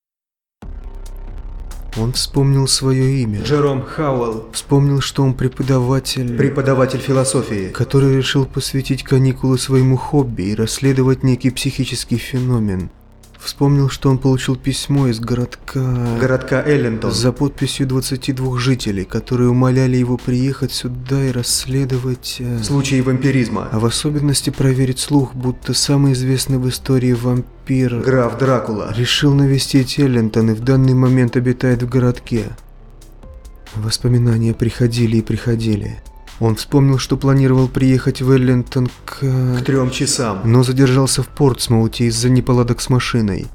Он 2.00 2.12
вспомнил 2.12 2.66
свое 2.68 3.22
имя. 3.22 3.42
Джером 3.42 3.82
Хауэлл, 3.84 4.48
Вспомнил, 4.52 5.00
что 5.00 5.22
он 5.22 5.34
преподаватель, 5.34 6.36
преподаватель 6.36 7.00
философии. 7.00 7.68
который 7.70 8.16
решил 8.16 8.44
посвятить 8.46 9.02
каникулы 9.02 9.58
своему 9.58 9.96
хобби 9.96 10.42
и 10.42 10.54
расследовать 10.54 11.22
некий 11.24 11.50
психический 11.50 12.16
феномен. 12.18 12.90
Вспомнил, 13.38 13.88
что 13.88 14.10
он 14.10 14.18
получил 14.18 14.56
письмо 14.56 15.06
из 15.06 15.20
городка... 15.20 15.80
Городка 16.20 16.60
Эллентон. 16.66 17.12
За 17.12 17.30
подписью 17.32 17.86
22 17.86 18.58
жителей, 18.58 19.04
которые 19.04 19.48
умоляли 19.48 19.96
его 19.96 20.16
приехать 20.16 20.72
сюда 20.72 21.24
и 21.24 21.30
расследовать... 21.30 22.36
э, 22.40 22.62
Случаи 22.64 23.00
вампиризма. 23.00 23.68
А 23.70 23.78
в 23.78 23.86
особенности 23.86 24.50
проверить 24.50 24.98
слух, 24.98 25.34
будто 25.34 25.72
самый 25.72 26.14
известный 26.14 26.58
в 26.58 26.68
истории 26.68 27.12
вампир... 27.12 27.44
Граф 27.68 28.38
Дракула. 28.38 28.94
Решил 28.96 29.34
навестить 29.34 29.98
Эллентон 29.98 30.50
и 30.50 30.54
в 30.54 30.60
данный 30.60 30.94
момент 30.94 31.36
обитает 31.36 31.82
в 31.82 31.88
городке. 31.88 32.44
Воспоминания 33.74 34.54
приходили 34.54 35.18
и 35.18 35.22
приходили. 35.22 36.00
Он 36.40 36.56
вспомнил, 36.56 36.98
что 36.98 37.16
планировал 37.16 37.68
приехать 37.68 38.22
в 38.22 38.30
Эллентон 38.30 38.88
к... 39.04 39.20
К 39.20 39.64
трем 39.64 39.90
часам. 39.90 40.40
но 40.44 40.62
задержался 40.62 41.22
в 41.22 41.28
Портсмауте 41.28 42.04
из-за 42.06 42.30
неполадок 42.30 42.80
с 42.80 42.88
машиной. 42.88 43.46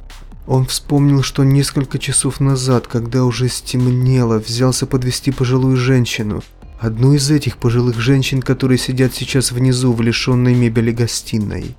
Он 0.46 0.66
вспомнил, 0.66 1.24
что 1.24 1.44
несколько 1.44 1.98
часов 1.98 2.40
назад, 2.40 2.88
когда 2.88 3.24
уже 3.24 3.48
стемнело, 3.48 4.38
взялся 4.38 4.86
подвести 4.86 5.32
пожилую 5.32 5.78
женщину. 5.78 6.44
Одну 6.80 7.14
из 7.14 7.32
этих 7.32 7.58
пожилых 7.58 8.00
женщин, 8.00 8.42
которые 8.42 8.78
сидят 8.78 9.14
сейчас 9.14 9.54
внизу 9.54 9.94
в 9.94 10.02
лишенной 10.02 10.54
мебели 10.54 10.92
гостиной. 10.92 11.76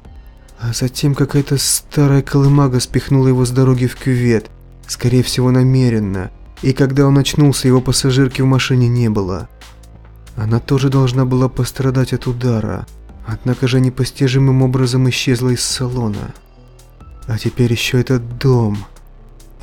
А 0.61 0.73
затем 0.73 1.15
какая-то 1.15 1.59
старая 1.59 2.23
колымага 2.23 2.81
спихнула 2.81 3.29
его 3.29 3.45
с 3.45 3.51
дороги 3.51 3.87
в 3.87 3.97
кювет, 3.97 4.51
скорее 4.87 5.23
всего 5.23 5.51
намеренно. 5.51 6.31
И 6.63 6.73
когда 6.73 7.07
он 7.07 7.19
очнулся, 7.19 7.69
его 7.69 7.81
пассажирки 7.81 8.41
в 8.41 8.47
машине 8.47 8.89
не 8.89 9.11
было. 9.11 9.49
Она 10.37 10.61
тоже 10.61 10.89
должна 10.89 11.25
была 11.25 11.49
пострадать 11.49 12.13
от 12.13 12.27
удара, 12.27 12.87
однако 13.27 13.69
же 13.69 13.81
непостижимым 13.81 14.63
образом 14.63 15.09
исчезла 15.09 15.51
из 15.51 15.63
салона. 15.63 16.35
А 17.27 17.39
теперь 17.39 17.73
еще 17.73 18.01
этот 18.01 18.39
дом. 18.39 18.79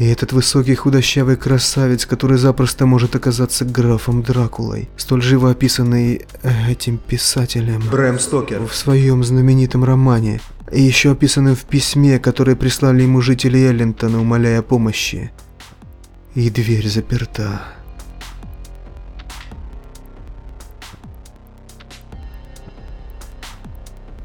И 0.01 0.05
этот 0.07 0.33
высокий 0.33 0.73
худощавый 0.73 1.37
красавец, 1.37 2.07
который 2.07 2.39
запросто 2.39 2.87
может 2.87 3.15
оказаться 3.15 3.65
графом 3.65 4.23
Дракулой, 4.23 4.89
столь 4.97 5.21
живо 5.21 5.51
описанный 5.51 6.25
э, 6.41 6.71
этим 6.71 6.97
писателем 6.97 7.83
Брэм 7.87 8.17
Стокер. 8.17 8.65
в 8.65 8.73
своем 8.73 9.23
знаменитом 9.23 9.83
романе, 9.83 10.41
и 10.71 10.81
еще 10.81 11.11
описанным 11.11 11.55
в 11.55 11.65
письме, 11.65 12.17
которое 12.17 12.55
прислали 12.55 13.03
ему 13.03 13.21
жители 13.21 13.59
Эллентона, 13.59 14.19
умоляя 14.19 14.61
о 14.61 14.63
помощи. 14.63 15.31
И 16.33 16.49
дверь 16.49 16.89
заперта. 16.89 17.61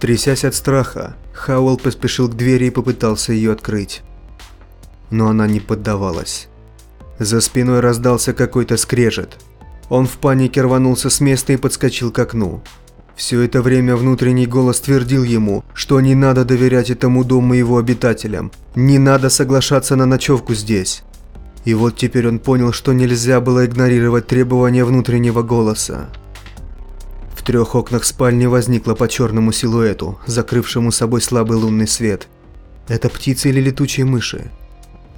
Трясясь 0.01 0.47
от 0.47 0.55
страха, 0.55 1.17
Хауэлл 1.35 1.77
поспешил 1.77 2.31
к 2.31 2.35
двери 2.35 2.69
и 2.69 2.71
попытался 2.71 3.35
ее 3.35 3.53
открыть. 3.53 4.03
Но 5.11 5.29
она 5.29 5.47
не 5.47 5.61
поддавалась. 5.61 6.49
За 7.19 7.41
спиной 7.41 7.81
раздался 7.81 8.33
какой-то 8.33 8.77
скрежет. 8.77 9.39
Он 9.89 10.07
в 10.07 10.19
панике 10.19 10.63
рванулся 10.63 11.11
с 11.11 11.21
места 11.21 11.53
и 11.53 11.57
подскочил 11.57 12.11
к 12.11 12.19
окну. 12.19 12.63
Все 13.15 13.41
это 13.41 13.63
время 13.63 13.97
внутренний 13.97 14.47
голос 14.47 14.81
твердил 14.81 15.25
ему, 15.25 15.65
что 15.73 16.01
не 16.01 16.15
надо 16.15 16.45
доверять 16.45 16.91
этому 16.91 17.25
дому 17.25 17.55
и 17.55 17.59
его 17.59 17.79
обитателям, 17.79 18.53
не 18.75 18.99
надо 18.99 19.31
соглашаться 19.31 19.97
на 19.97 20.05
ночевку 20.05 20.55
здесь. 20.55 21.03
И 21.65 21.73
вот 21.73 21.97
теперь 21.97 22.29
он 22.29 22.39
понял, 22.39 22.73
что 22.73 22.93
нельзя 22.93 23.41
было 23.41 23.65
игнорировать 23.65 24.27
требования 24.27 24.85
внутреннего 24.85 25.43
голоса. 25.43 26.11
В 27.35 27.43
трех 27.43 27.75
окнах 27.75 28.05
спальни 28.05 28.47
возникло 28.47 28.95
по 28.95 29.09
черному 29.09 29.51
силуэту, 29.51 30.19
закрывшему 30.27 30.93
собой 30.93 31.23
слабый 31.23 31.57
лунный 31.57 31.89
свет. 31.89 32.29
Это 32.87 33.09
птицы 33.09 33.49
или 33.49 33.61
летучие 33.61 34.05
мыши? 34.05 34.51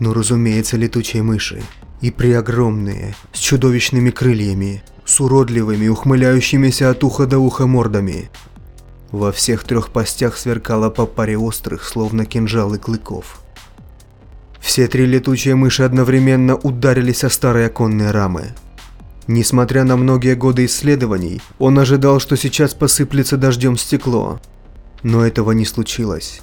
Ну, 0.00 0.12
разумеется, 0.14 0.76
летучие 0.76 1.22
мыши. 1.22 1.62
И 2.00 2.10
преогромные, 2.10 3.14
с 3.32 3.38
чудовищными 3.38 4.10
крыльями, 4.10 4.82
с 5.04 5.20
уродливыми, 5.20 5.88
ухмыляющимися 5.88 6.90
от 6.90 7.02
уха 7.02 7.26
до 7.26 7.38
уха 7.38 7.66
мордами. 7.66 8.30
Во 9.10 9.32
всех 9.32 9.64
трех 9.64 9.90
постях 9.90 10.36
сверкало 10.36 10.90
по 10.90 11.06
паре 11.06 11.36
острых, 11.36 11.82
словно 11.84 12.26
кинжалы 12.26 12.78
клыков. 12.78 13.40
Все 14.60 14.86
три 14.86 15.06
летучие 15.06 15.54
мыши 15.54 15.82
одновременно 15.82 16.56
ударились 16.56 17.24
о 17.24 17.30
старые 17.30 17.66
оконные 17.66 18.10
рамы. 18.10 18.54
Несмотря 19.26 19.84
на 19.84 19.96
многие 19.96 20.34
годы 20.34 20.66
исследований, 20.66 21.40
он 21.58 21.78
ожидал, 21.78 22.20
что 22.20 22.36
сейчас 22.36 22.74
посыплется 22.74 23.36
дождем 23.36 23.76
стекло. 23.76 24.40
Но 25.02 25.26
этого 25.26 25.52
не 25.52 25.64
случилось. 25.64 26.42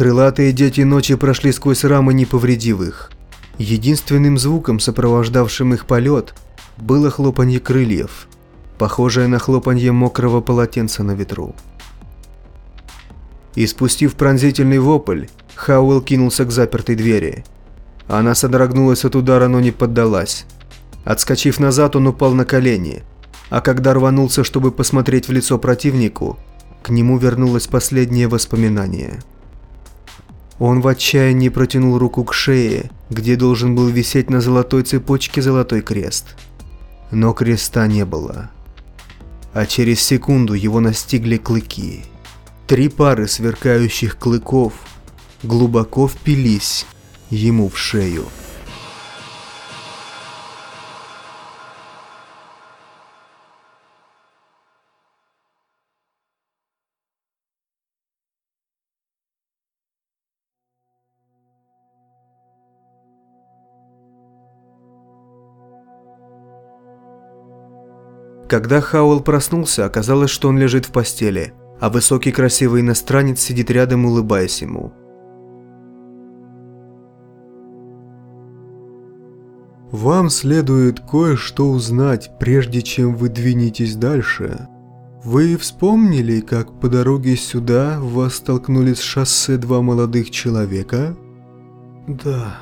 Крылатые 0.00 0.52
дети 0.52 0.80
ночи 0.80 1.14
прошли 1.14 1.52
сквозь 1.52 1.84
рамы, 1.84 2.14
не 2.14 2.24
повредив 2.24 2.80
их. 2.80 3.10
Единственным 3.58 4.38
звуком, 4.38 4.80
сопровождавшим 4.80 5.74
их 5.74 5.84
полет, 5.84 6.32
было 6.78 7.10
хлопанье 7.10 7.60
крыльев, 7.60 8.26
похожее 8.78 9.26
на 9.26 9.38
хлопанье 9.38 9.92
мокрого 9.92 10.40
полотенца 10.40 11.02
на 11.02 11.10
ветру. 11.10 11.54
И 13.54 13.66
спустив 13.66 14.14
пронзительный 14.14 14.78
вопль, 14.78 15.26
Хауэлл 15.54 16.00
кинулся 16.00 16.46
к 16.46 16.50
запертой 16.50 16.94
двери. 16.96 17.44
Она 18.08 18.34
содрогнулась 18.34 19.04
от 19.04 19.14
удара, 19.14 19.48
но 19.48 19.60
не 19.60 19.70
поддалась. 19.70 20.46
Отскочив 21.04 21.60
назад, 21.60 21.94
он 21.94 22.06
упал 22.06 22.32
на 22.32 22.46
колени, 22.46 23.02
а 23.50 23.60
когда 23.60 23.92
рванулся, 23.92 24.44
чтобы 24.44 24.72
посмотреть 24.72 25.28
в 25.28 25.32
лицо 25.32 25.58
противнику, 25.58 26.38
к 26.82 26.88
нему 26.88 27.18
вернулось 27.18 27.66
последнее 27.66 28.28
воспоминание. 28.28 29.20
Он 30.60 30.82
в 30.82 30.88
отчаянии 30.88 31.48
протянул 31.48 31.98
руку 31.98 32.22
к 32.22 32.34
шее, 32.34 32.90
где 33.08 33.34
должен 33.34 33.74
был 33.74 33.88
висеть 33.88 34.28
на 34.28 34.42
золотой 34.42 34.82
цепочке 34.82 35.40
золотой 35.40 35.80
крест. 35.80 36.36
Но 37.10 37.32
креста 37.32 37.86
не 37.86 38.04
было. 38.04 38.50
А 39.54 39.64
через 39.64 40.00
секунду 40.00 40.52
его 40.52 40.80
настигли 40.80 41.38
клыки. 41.38 42.04
Три 42.66 42.88
пары 42.88 43.26
сверкающих 43.26 44.18
клыков 44.18 44.74
глубоко 45.42 46.06
впились 46.06 46.86
ему 47.30 47.70
в 47.70 47.78
шею. 47.78 48.26
Когда 68.50 68.80
Хауэлл 68.80 69.20
проснулся, 69.20 69.84
оказалось, 69.84 70.30
что 70.30 70.48
он 70.48 70.58
лежит 70.58 70.84
в 70.84 70.90
постели, 70.90 71.52
а 71.78 71.88
высокий 71.88 72.32
красивый 72.32 72.80
иностранец 72.80 73.38
сидит 73.38 73.70
рядом, 73.70 74.06
улыбаясь 74.06 74.60
ему. 74.60 74.92
Вам 79.92 80.30
следует 80.30 80.98
кое-что 80.98 81.70
узнать, 81.70 82.32
прежде 82.40 82.82
чем 82.82 83.14
вы 83.14 83.28
двинетесь 83.28 83.94
дальше. 83.94 84.66
Вы 85.22 85.56
вспомнили, 85.56 86.40
как 86.40 86.80
по 86.80 86.88
дороге 86.88 87.36
сюда 87.36 88.00
вас 88.00 88.34
столкнули 88.34 88.94
с 88.94 89.00
шоссе 89.00 89.58
два 89.58 89.80
молодых 89.80 90.32
человека? 90.32 91.16
Да. 92.08 92.58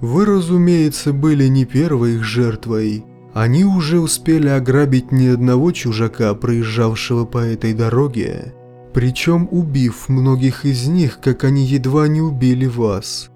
Вы, 0.00 0.24
разумеется, 0.24 1.12
были 1.12 1.46
не 1.46 1.66
первой 1.66 2.16
их 2.16 2.24
жертвой. 2.24 3.04
Они 3.34 3.64
уже 3.64 3.98
успели 3.98 4.48
ограбить 4.48 5.10
ни 5.10 5.26
одного 5.26 5.72
чужака, 5.72 6.34
проезжавшего 6.34 7.24
по 7.24 7.38
этой 7.38 7.72
дороге, 7.72 8.54
причем 8.92 9.48
убив 9.50 10.08
многих 10.10 10.66
из 10.66 10.86
них, 10.86 11.18
как 11.20 11.44
они 11.44 11.64
едва 11.64 12.08
не 12.08 12.20
убили 12.20 12.66
вас. 12.66 13.30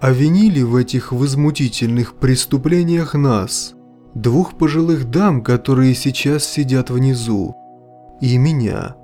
А 0.00 0.12
винили 0.12 0.62
в 0.62 0.76
этих 0.76 1.10
возмутительных 1.10 2.14
преступлениях 2.14 3.14
нас, 3.14 3.74
двух 4.14 4.56
пожилых 4.56 5.10
дам, 5.10 5.42
которые 5.42 5.94
сейчас 5.94 6.44
сидят 6.44 6.90
внизу, 6.90 7.56
и 8.20 8.38
меня. 8.38 8.94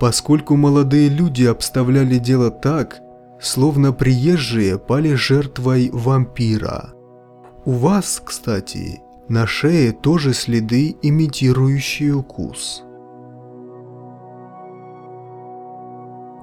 Поскольку 0.00 0.56
молодые 0.56 1.08
люди 1.08 1.44
обставляли 1.44 2.18
дело 2.18 2.50
так, 2.50 2.98
словно 3.40 3.92
приезжие 3.92 4.78
пали 4.78 5.14
жертвой 5.14 5.90
вампира. 5.92 6.94
У 7.64 7.72
вас, 7.72 8.20
кстати, 8.24 9.02
на 9.28 9.46
шее 9.46 9.92
тоже 9.92 10.32
следы, 10.32 10.96
имитирующие 11.02 12.14
укус. 12.14 12.82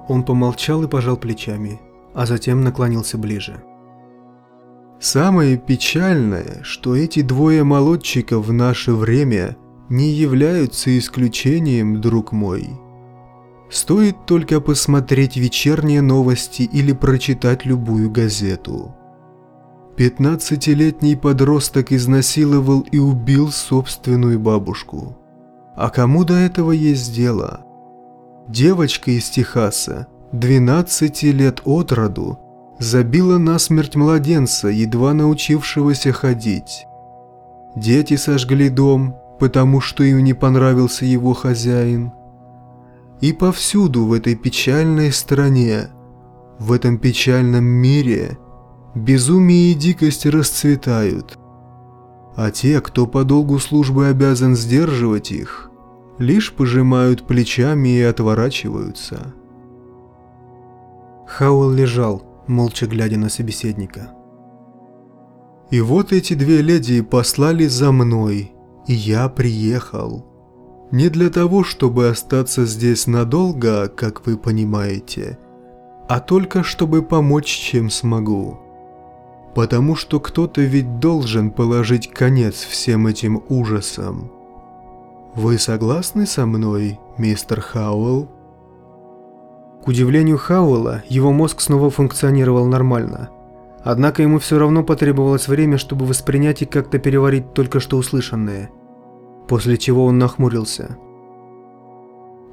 Он 0.08 0.22
помолчал 0.22 0.82
и 0.82 0.88
пожал 0.88 1.16
плечами, 1.16 1.80
а 2.14 2.26
затем 2.26 2.62
наклонился 2.62 3.16
ближе. 3.16 3.62
Самое 5.00 5.56
печальное, 5.56 6.60
что 6.62 6.94
эти 6.94 7.22
двое 7.22 7.64
молодчиков 7.64 8.46
в 8.46 8.52
наше 8.52 8.92
время 8.92 9.56
не 9.88 10.10
являются 10.10 10.96
исключением, 10.98 12.00
друг 12.00 12.32
мой. 12.32 12.68
Стоит 13.70 14.26
только 14.26 14.60
посмотреть 14.60 15.36
вечерние 15.36 16.00
новости 16.00 16.62
или 16.62 16.92
прочитать 16.92 17.64
любую 17.64 18.10
газету. 18.10 18.94
Пятнадцатилетний 19.96 21.16
подросток 21.16 21.92
изнасиловал 21.92 22.80
и 22.80 22.98
убил 22.98 23.52
собственную 23.52 24.40
бабушку. 24.40 25.16
А 25.76 25.88
кому 25.88 26.24
до 26.24 26.34
этого 26.34 26.72
есть 26.72 27.14
дело? 27.14 27.60
Девочка 28.48 29.12
из 29.12 29.30
Техаса, 29.30 30.08
12 30.32 31.22
лет 31.24 31.60
от 31.64 31.92
роду, 31.92 32.38
забила 32.80 33.38
насмерть 33.38 33.94
младенца, 33.94 34.66
едва 34.68 35.14
научившегося 35.14 36.12
ходить. 36.12 36.86
Дети 37.76 38.16
сожгли 38.16 38.70
дом, 38.70 39.16
потому 39.38 39.80
что 39.80 40.02
им 40.02 40.24
не 40.24 40.34
понравился 40.34 41.04
его 41.04 41.34
хозяин. 41.34 42.12
И 43.20 43.32
повсюду 43.32 44.06
в 44.06 44.12
этой 44.12 44.34
печальной 44.34 45.12
стране, 45.12 45.88
в 46.58 46.72
этом 46.72 46.98
печальном 46.98 47.64
мире, 47.64 48.38
безумие 48.94 49.72
и 49.72 49.74
дикость 49.74 50.26
расцветают. 50.26 51.38
А 52.36 52.50
те, 52.50 52.80
кто 52.80 53.06
по 53.06 53.24
долгу 53.24 53.58
службы 53.58 54.08
обязан 54.08 54.56
сдерживать 54.56 55.30
их, 55.30 55.70
лишь 56.18 56.52
пожимают 56.52 57.26
плечами 57.26 57.88
и 57.88 58.02
отворачиваются. 58.02 59.34
Хауэлл 61.26 61.72
лежал, 61.72 62.22
молча 62.46 62.86
глядя 62.86 63.18
на 63.18 63.28
собеседника. 63.28 64.14
И 65.70 65.80
вот 65.80 66.12
эти 66.12 66.34
две 66.34 66.60
леди 66.60 67.00
послали 67.00 67.66
за 67.66 67.90
мной, 67.90 68.52
и 68.86 68.92
я 68.92 69.28
приехал. 69.28 70.26
Не 70.92 71.08
для 71.08 71.30
того, 71.30 71.64
чтобы 71.64 72.08
остаться 72.08 72.66
здесь 72.66 73.06
надолго, 73.06 73.88
как 73.88 74.26
вы 74.26 74.36
понимаете, 74.36 75.38
а 76.08 76.20
только 76.20 76.62
чтобы 76.62 77.02
помочь, 77.02 77.46
чем 77.46 77.90
смогу. 77.90 78.63
Потому 79.54 79.94
что 79.94 80.18
кто-то 80.18 80.60
ведь 80.60 80.98
должен 80.98 81.50
положить 81.50 82.10
конец 82.10 82.56
всем 82.56 83.06
этим 83.06 83.42
ужасам. 83.48 84.30
Вы 85.34 85.58
согласны 85.58 86.26
со 86.26 86.44
мной, 86.44 86.98
мистер 87.18 87.60
Хауэлл? 87.60 88.28
К 89.84 89.88
удивлению 89.88 90.38
Хауэлла, 90.38 91.04
его 91.08 91.32
мозг 91.32 91.60
снова 91.60 91.90
функционировал 91.90 92.66
нормально. 92.66 93.30
Однако 93.84 94.22
ему 94.22 94.38
все 94.38 94.58
равно 94.58 94.82
потребовалось 94.82 95.46
время, 95.46 95.76
чтобы 95.76 96.06
воспринять 96.06 96.62
и 96.62 96.66
как-то 96.66 96.98
переварить 96.98 97.52
только 97.52 97.80
что 97.80 97.98
услышанное. 97.98 98.70
После 99.46 99.76
чего 99.76 100.06
он 100.06 100.18
нахмурился. 100.18 100.96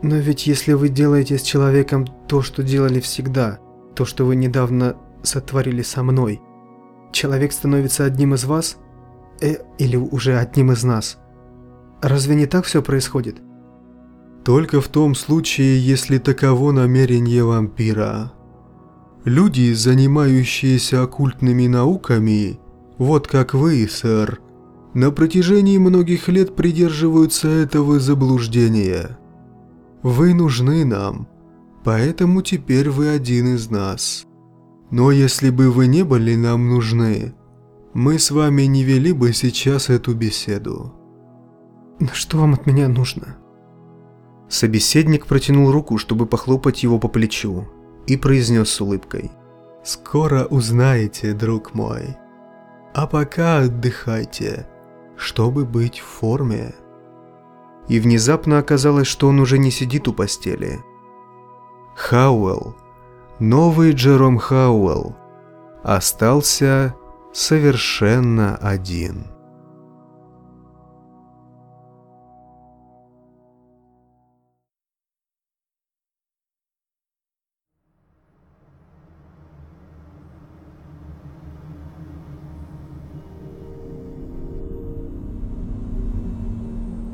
«Но 0.01 0.17
ведь 0.17 0.45
если 0.45 0.73
вы 0.73 0.89
делаете 0.89 1.37
с 1.37 1.43
человеком 1.43 2.05
то, 2.27 2.41
что 2.41 2.63
делали 2.63 2.99
всегда, 2.99 3.59
то, 3.95 4.03
что 4.03 4.25
вы 4.25 4.35
недавно 4.35 4.97
сотворили 5.23 5.83
со 5.83 6.03
мной, 6.03 6.41
человек 7.11 7.51
становится 7.51 8.05
одним 8.05 8.33
из 8.33 8.45
вас? 8.45 8.77
Э, 9.41 9.55
или 9.77 9.95
уже 9.95 10.37
одним 10.37 10.71
из 10.71 10.83
нас?» 10.83 11.17
Разве 12.01 12.35
не 12.35 12.47
так 12.47 12.65
все 12.65 12.81
происходит? 12.81 13.41
Только 14.43 14.81
в 14.81 14.87
том 14.87 15.13
случае, 15.13 15.79
если 15.79 16.17
таково 16.17 16.71
намерение 16.71 17.43
вампира. 17.43 18.33
Люди, 19.23 19.71
занимающиеся 19.73 21.03
оккультными 21.03 21.67
науками, 21.67 22.59
вот 22.97 23.27
как 23.27 23.53
вы, 23.53 23.87
сэр, 23.87 24.41
на 24.95 25.11
протяжении 25.11 25.77
многих 25.77 26.27
лет 26.27 26.55
придерживаются 26.55 27.47
этого 27.47 27.99
заблуждения. 27.99 29.19
Вы 30.01 30.33
нужны 30.33 30.83
нам, 30.85 31.27
поэтому 31.83 32.41
теперь 32.41 32.89
вы 32.89 33.09
один 33.09 33.53
из 33.53 33.69
нас. 33.69 34.25
Но 34.91 35.11
если 35.11 35.49
бы 35.49 35.71
вы 35.71 35.87
не 35.87 36.03
были 36.03 36.35
нам 36.35 36.69
нужны, 36.69 37.33
мы 37.93 38.19
с 38.19 38.29
вами 38.29 38.63
не 38.63 38.83
вели 38.83 39.13
бы 39.13 39.33
сейчас 39.33 39.89
эту 39.89 40.13
беседу. 40.13 40.93
Что 42.13 42.37
вам 42.39 42.53
от 42.53 42.65
меня 42.65 42.87
нужно?» 42.87 43.37
Собеседник 44.49 45.27
протянул 45.27 45.71
руку, 45.71 45.97
чтобы 45.97 46.25
похлопать 46.25 46.83
его 46.83 46.99
по 46.99 47.07
плечу, 47.07 47.67
и 48.05 48.17
произнес 48.17 48.69
с 48.69 48.81
улыбкой. 48.81 49.31
«Скоро 49.83 50.45
узнаете, 50.45 51.33
друг 51.33 51.73
мой. 51.73 52.17
А 52.93 53.07
пока 53.07 53.59
отдыхайте, 53.59 54.67
чтобы 55.15 55.65
быть 55.65 55.99
в 55.99 56.05
форме». 56.05 56.75
И 57.87 57.99
внезапно 57.99 58.59
оказалось, 58.59 59.07
что 59.07 59.27
он 59.27 59.39
уже 59.39 59.57
не 59.57 59.71
сидит 59.71 60.07
у 60.07 60.13
постели. 60.13 60.79
Хауэлл, 61.95 62.75
новый 63.41 63.93
Джером 63.93 64.37
Хауэлл, 64.37 65.15
остался 65.83 66.93
совершенно 67.33 68.55
один. 68.57 69.25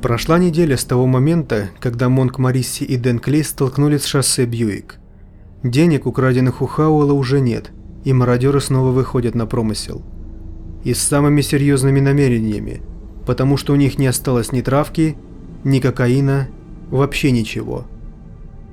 Прошла 0.02 0.38
неделя 0.38 0.76
с 0.76 0.84
того 0.84 1.06
момента, 1.06 1.70
когда 1.80 2.10
Монк 2.10 2.38
Марисси 2.38 2.84
и 2.84 2.98
Дэн 2.98 3.20
Клей 3.20 3.44
столкнулись 3.46 4.04
с 4.04 4.08
шоссе 4.08 4.46
Бьюик. 4.46 5.00
Денег, 5.64 6.06
украденных 6.06 6.62
у 6.62 6.68
Хауэлла, 6.68 7.14
уже 7.14 7.40
нет, 7.40 7.72
и 8.04 8.14
мародеры 8.14 8.62
снова 8.62 8.92
выходят 8.92 9.36
на 9.36 9.46
промысел. 9.46 10.04
И 10.84 10.94
с 10.94 11.02
самыми 11.02 11.42
серьезными 11.42 12.00
намерениями, 12.00 12.82
потому 13.26 13.58
что 13.58 13.74
у 13.74 13.76
них 13.76 13.98
не 13.98 14.08
осталось 14.08 14.52
ни 14.52 14.62
травки, 14.62 15.18
ни 15.64 15.80
кокаина, 15.80 16.48
вообще 16.90 17.32
ничего. 17.32 17.86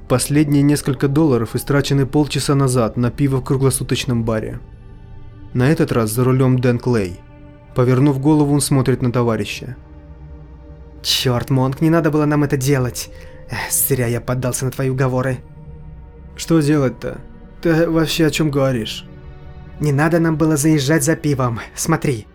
Последние 0.09 0.63
несколько 0.63 1.09
долларов 1.09 1.57
истрачены 1.57 2.07
полчаса 2.07 2.55
назад 2.55 2.97
на 2.97 3.11
пиво 3.11 3.39
в 3.39 3.45
круглосуточном 3.45 4.23
баре. 4.23 4.61
На 5.55 5.71
этот 5.71 5.93
раз 5.93 6.11
за 6.11 6.25
рулем 6.25 6.59
Дэн 6.59 6.79
Клей. 6.79 7.19
Повернув 7.75 8.21
голову, 8.21 8.53
он 8.53 8.61
смотрит 8.61 9.03
на 9.03 9.11
товарища. 9.11 9.77
Черт, 11.03 11.51
Монк, 11.51 11.81
не 11.81 11.91
надо 11.91 12.11
было 12.11 12.27
нам 12.27 12.45
это 12.45 12.57
делать. 12.57 13.11
Эх, 13.51 13.73
зря 13.73 14.07
я 14.07 14.21
поддался 14.21 14.67
на 14.67 14.71
твои 14.71 14.91
уговоры. 14.91 15.39
Что 16.37 16.61
делать-то? 16.61 17.19
Ты 17.63 17.89
вообще 17.89 18.27
о 18.27 18.31
чем 18.31 18.51
говоришь? 18.51 19.05
Не 19.81 19.93
надо 19.93 20.21
нам 20.21 20.37
было 20.37 20.57
заезжать 20.57 21.05
за 21.05 21.17
пивом. 21.17 21.61
Смотри. 21.75 22.27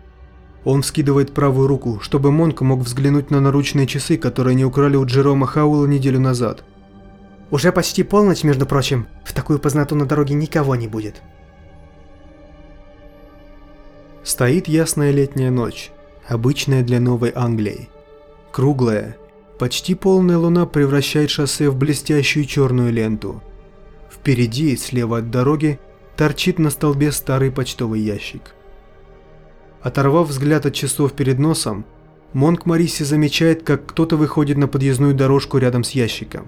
Он 0.64 0.82
вскидывает 0.82 1.32
правую 1.32 1.68
руку, 1.68 2.00
чтобы 2.02 2.30
Монк 2.30 2.60
мог 2.60 2.80
взглянуть 2.80 3.30
на 3.30 3.40
наручные 3.40 3.86
часы, 3.86 4.18
которые 4.18 4.52
они 4.52 4.64
украли 4.64 4.96
у 4.96 5.06
Джерома 5.06 5.46
Хауэлла 5.46 5.86
неделю 5.86 6.20
назад. 6.20 6.64
Уже 7.50 7.72
почти 7.72 8.02
полночь, 8.02 8.44
между 8.44 8.66
прочим. 8.66 9.06
В 9.24 9.32
такую 9.32 9.58
познату 9.58 9.96
на 9.96 10.04
дороге 10.04 10.34
никого 10.34 10.76
не 10.76 10.86
будет. 10.86 11.22
Стоит 14.22 14.68
ясная 14.68 15.12
летняя 15.12 15.50
ночь, 15.50 15.90
обычная 16.28 16.82
для 16.82 17.00
Новой 17.00 17.32
Англии. 17.34 17.88
Круглая, 18.52 19.16
почти 19.58 19.94
полная 19.94 20.36
луна 20.36 20.66
превращает 20.66 21.30
шоссе 21.30 21.70
в 21.70 21.76
блестящую 21.76 22.44
черную 22.44 22.92
ленту. 22.92 23.42
Впереди, 24.10 24.76
слева 24.76 25.18
от 25.18 25.30
дороги, 25.30 25.78
торчит 26.16 26.58
на 26.58 26.70
столбе 26.70 27.12
старый 27.12 27.50
почтовый 27.50 28.00
ящик. 28.00 28.54
Оторвав 29.80 30.28
взгляд 30.28 30.66
от 30.66 30.74
часов 30.74 31.12
перед 31.12 31.38
носом, 31.38 31.84
Монк 32.32 32.66
Мариси 32.66 33.02
замечает, 33.02 33.62
как 33.62 33.86
кто-то 33.86 34.16
выходит 34.16 34.56
на 34.56 34.68
подъездную 34.68 35.14
дорожку 35.14 35.58
рядом 35.58 35.84
с 35.84 35.92
ящиком. 35.92 36.46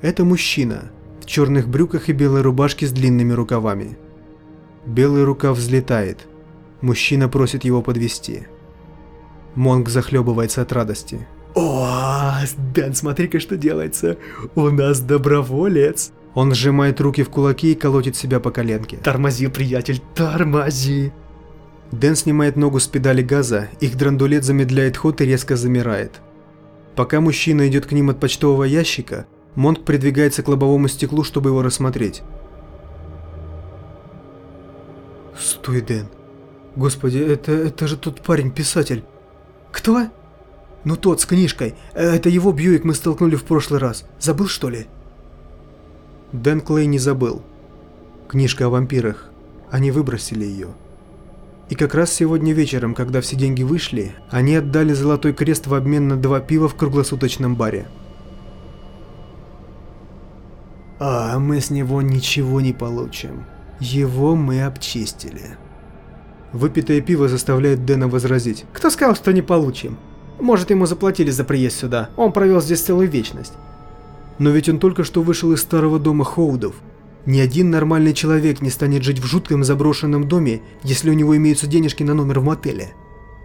Это 0.00 0.24
мужчина 0.24 0.90
в 1.20 1.26
черных 1.26 1.68
брюках 1.68 2.08
и 2.08 2.12
белой 2.12 2.42
рубашке 2.42 2.86
с 2.86 2.92
длинными 2.92 3.32
рукавами. 3.32 3.98
Белый 4.86 5.24
рукав 5.24 5.58
взлетает. 5.58 6.26
Мужчина 6.80 7.28
просит 7.28 7.64
его 7.64 7.82
подвести. 7.82 8.46
Монк 9.54 9.88
захлебывается 9.88 10.62
от 10.62 10.72
радости. 10.72 11.26
О, 11.54 12.34
Дэн, 12.74 12.94
смотри-ка, 12.94 13.40
что 13.40 13.56
делается. 13.56 14.16
У 14.54 14.70
нас 14.70 15.00
доброволец. 15.00 16.12
Он 16.38 16.54
сжимает 16.54 17.00
руки 17.00 17.24
в 17.24 17.30
кулаки 17.30 17.72
и 17.72 17.74
колотит 17.74 18.14
себя 18.14 18.38
по 18.38 18.52
коленке. 18.52 18.98
Тормози, 18.98 19.48
приятель, 19.48 20.00
тормози. 20.14 21.12
Дэн 21.90 22.14
снимает 22.14 22.54
ногу 22.54 22.78
с 22.78 22.86
педали 22.86 23.22
газа, 23.22 23.68
их 23.80 23.96
драндулет 23.96 24.44
замедляет 24.44 24.96
ход 24.96 25.20
и 25.20 25.24
резко 25.24 25.56
замирает. 25.56 26.20
Пока 26.94 27.20
мужчина 27.20 27.66
идет 27.66 27.86
к 27.86 27.92
ним 27.92 28.10
от 28.10 28.20
почтового 28.20 28.62
ящика, 28.62 29.26
Монк 29.56 29.82
придвигается 29.84 30.44
к 30.44 30.48
лобовому 30.48 30.86
стеклу, 30.86 31.24
чтобы 31.24 31.50
его 31.50 31.60
рассмотреть. 31.60 32.22
Стой, 35.36 35.80
Дэн. 35.80 36.06
Господи, 36.76 37.18
это, 37.18 37.50
это 37.50 37.88
же 37.88 37.96
тот 37.96 38.20
парень-писатель. 38.20 39.02
Кто? 39.72 40.06
Ну 40.84 40.94
тот, 40.94 41.20
с 41.20 41.26
книжкой. 41.26 41.74
Э, 41.94 42.14
Это 42.14 42.28
его 42.28 42.52
Бьюик 42.52 42.84
мы 42.84 42.94
столкнули 42.94 43.34
в 43.34 43.42
прошлый 43.42 43.80
раз. 43.80 44.04
Забыл, 44.20 44.46
что 44.46 44.70
ли? 44.70 44.86
Дэн 46.32 46.60
Клей 46.60 46.86
не 46.86 46.98
забыл. 46.98 47.42
Книжка 48.28 48.66
о 48.66 48.68
вампирах. 48.68 49.30
Они 49.70 49.90
выбросили 49.90 50.44
ее. 50.44 50.68
И 51.70 51.74
как 51.74 51.94
раз 51.94 52.12
сегодня 52.12 52.52
вечером, 52.52 52.94
когда 52.94 53.22
все 53.22 53.34
деньги 53.34 53.62
вышли, 53.62 54.14
они 54.30 54.56
отдали 54.56 54.92
Золотой 54.92 55.32
Крест 55.32 55.66
в 55.66 55.74
обмен 55.74 56.08
на 56.08 56.16
два 56.16 56.40
пива 56.40 56.68
в 56.68 56.74
круглосуточном 56.74 57.56
баре. 57.56 57.88
А 60.98 61.38
мы 61.38 61.60
с 61.60 61.70
него 61.70 62.02
ничего 62.02 62.60
не 62.60 62.74
получим. 62.74 63.46
Его 63.80 64.36
мы 64.36 64.64
обчистили. 64.64 65.56
Выпитое 66.52 67.00
пиво 67.00 67.28
заставляет 67.28 67.86
Дэна 67.86 68.08
возразить. 68.08 68.66
Кто 68.74 68.90
сказал, 68.90 69.14
что 69.14 69.32
не 69.32 69.42
получим? 69.42 69.96
Может, 70.40 70.70
ему 70.70 70.84
заплатили 70.86 71.30
за 71.30 71.44
приезд 71.44 71.78
сюда. 71.78 72.10
Он 72.16 72.32
провел 72.32 72.60
здесь 72.60 72.82
целую 72.82 73.08
вечность. 73.08 73.54
Но 74.38 74.50
ведь 74.50 74.68
он 74.68 74.78
только 74.78 75.04
что 75.04 75.22
вышел 75.22 75.52
из 75.52 75.60
старого 75.60 75.98
дома 75.98 76.24
Хоудов. 76.24 76.76
Ни 77.26 77.40
один 77.40 77.70
нормальный 77.70 78.14
человек 78.14 78.60
не 78.62 78.70
станет 78.70 79.02
жить 79.02 79.18
в 79.18 79.26
жутком 79.26 79.64
заброшенном 79.64 80.28
доме, 80.28 80.62
если 80.82 81.10
у 81.10 81.14
него 81.14 81.36
имеются 81.36 81.66
денежки 81.66 82.02
на 82.02 82.14
номер 82.14 82.40
в 82.40 82.44
мотеле. 82.44 82.94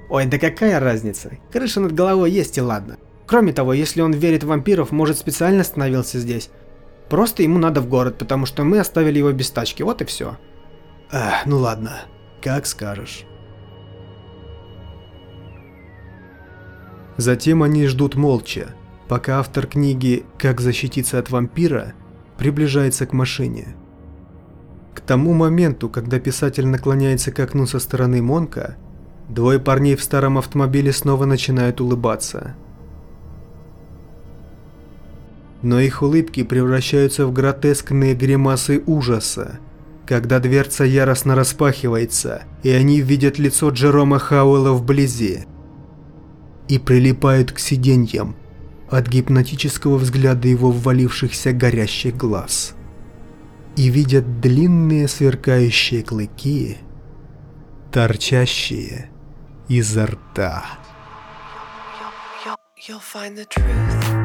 Ой, 0.09 0.25
да 0.25 0.37
какая 0.37 0.79
разница? 0.79 1.37
Крыша 1.51 1.79
над 1.79 1.93
головой 1.93 2.31
есть 2.31 2.57
и 2.57 2.61
ладно. 2.61 2.97
Кроме 3.25 3.51
того, 3.51 3.73
если 3.73 4.01
он 4.01 4.13
верит 4.13 4.43
в 4.43 4.47
вампиров, 4.47 4.91
может 4.91 5.17
специально 5.17 5.61
остановился 5.61 6.19
здесь. 6.19 6.49
Просто 7.09 7.43
ему 7.43 7.57
надо 7.57 7.81
в 7.81 7.89
город, 7.89 8.17
потому 8.17 8.45
что 8.45 8.63
мы 8.63 8.79
оставили 8.79 9.17
его 9.17 9.31
без 9.31 9.49
тачки, 9.49 9.83
вот 9.83 10.01
и 10.01 10.05
все. 10.05 10.37
Ах, 11.11 11.45
ну 11.45 11.57
ладно, 11.57 12.01
как 12.41 12.65
скажешь. 12.65 13.25
Затем 17.17 17.61
они 17.63 17.85
ждут 17.87 18.15
молча, 18.15 18.73
пока 19.13 19.37
автор 19.37 19.67
книги 19.67 20.25
«Как 20.39 20.59
защититься 20.59 21.19
от 21.19 21.29
вампира» 21.29 21.93
приближается 22.39 23.05
к 23.05 23.13
машине. 23.13 23.75
К 24.95 25.01
тому 25.01 25.33
моменту, 25.33 25.87
когда 25.87 26.19
писатель 26.19 26.65
наклоняется 26.65 27.31
к 27.31 27.39
окну 27.39 27.67
со 27.67 27.77
стороны 27.77 28.23
Монка, 28.23 28.75
двое 29.29 29.59
парней 29.59 29.95
в 29.95 30.03
старом 30.03 30.39
автомобиле 30.39 30.91
снова 30.91 31.25
начинают 31.25 31.79
улыбаться. 31.79 32.55
Но 35.61 35.79
их 35.79 36.01
улыбки 36.01 36.41
превращаются 36.41 37.27
в 37.27 37.33
гротескные 37.33 38.15
гримасы 38.15 38.81
ужаса, 38.87 39.59
когда 40.07 40.39
дверца 40.39 40.85
яростно 40.85 41.35
распахивается, 41.35 42.45
и 42.63 42.71
они 42.71 42.99
видят 42.99 43.37
лицо 43.37 43.69
Джерома 43.69 44.17
Хауэлла 44.17 44.71
вблизи 44.71 45.45
и 46.67 46.79
прилипают 46.79 47.51
к 47.51 47.59
сиденьям 47.59 48.37
от 48.93 49.07
гипнотического 49.07 49.97
взгляда 49.97 50.47
его 50.47 50.71
ввалившихся 50.71 51.51
горящих 51.53 52.15
глаз. 52.15 52.75
И 53.75 53.89
видят 53.89 54.39
длинные 54.39 55.07
сверкающие 55.07 56.03
клыки, 56.03 56.77
торчащие 57.91 59.09
изо 59.67 60.05
рта. 60.05 60.65
You'll 62.85 62.99
find 62.99 63.37
the 63.37 63.45
truth. 63.45 64.22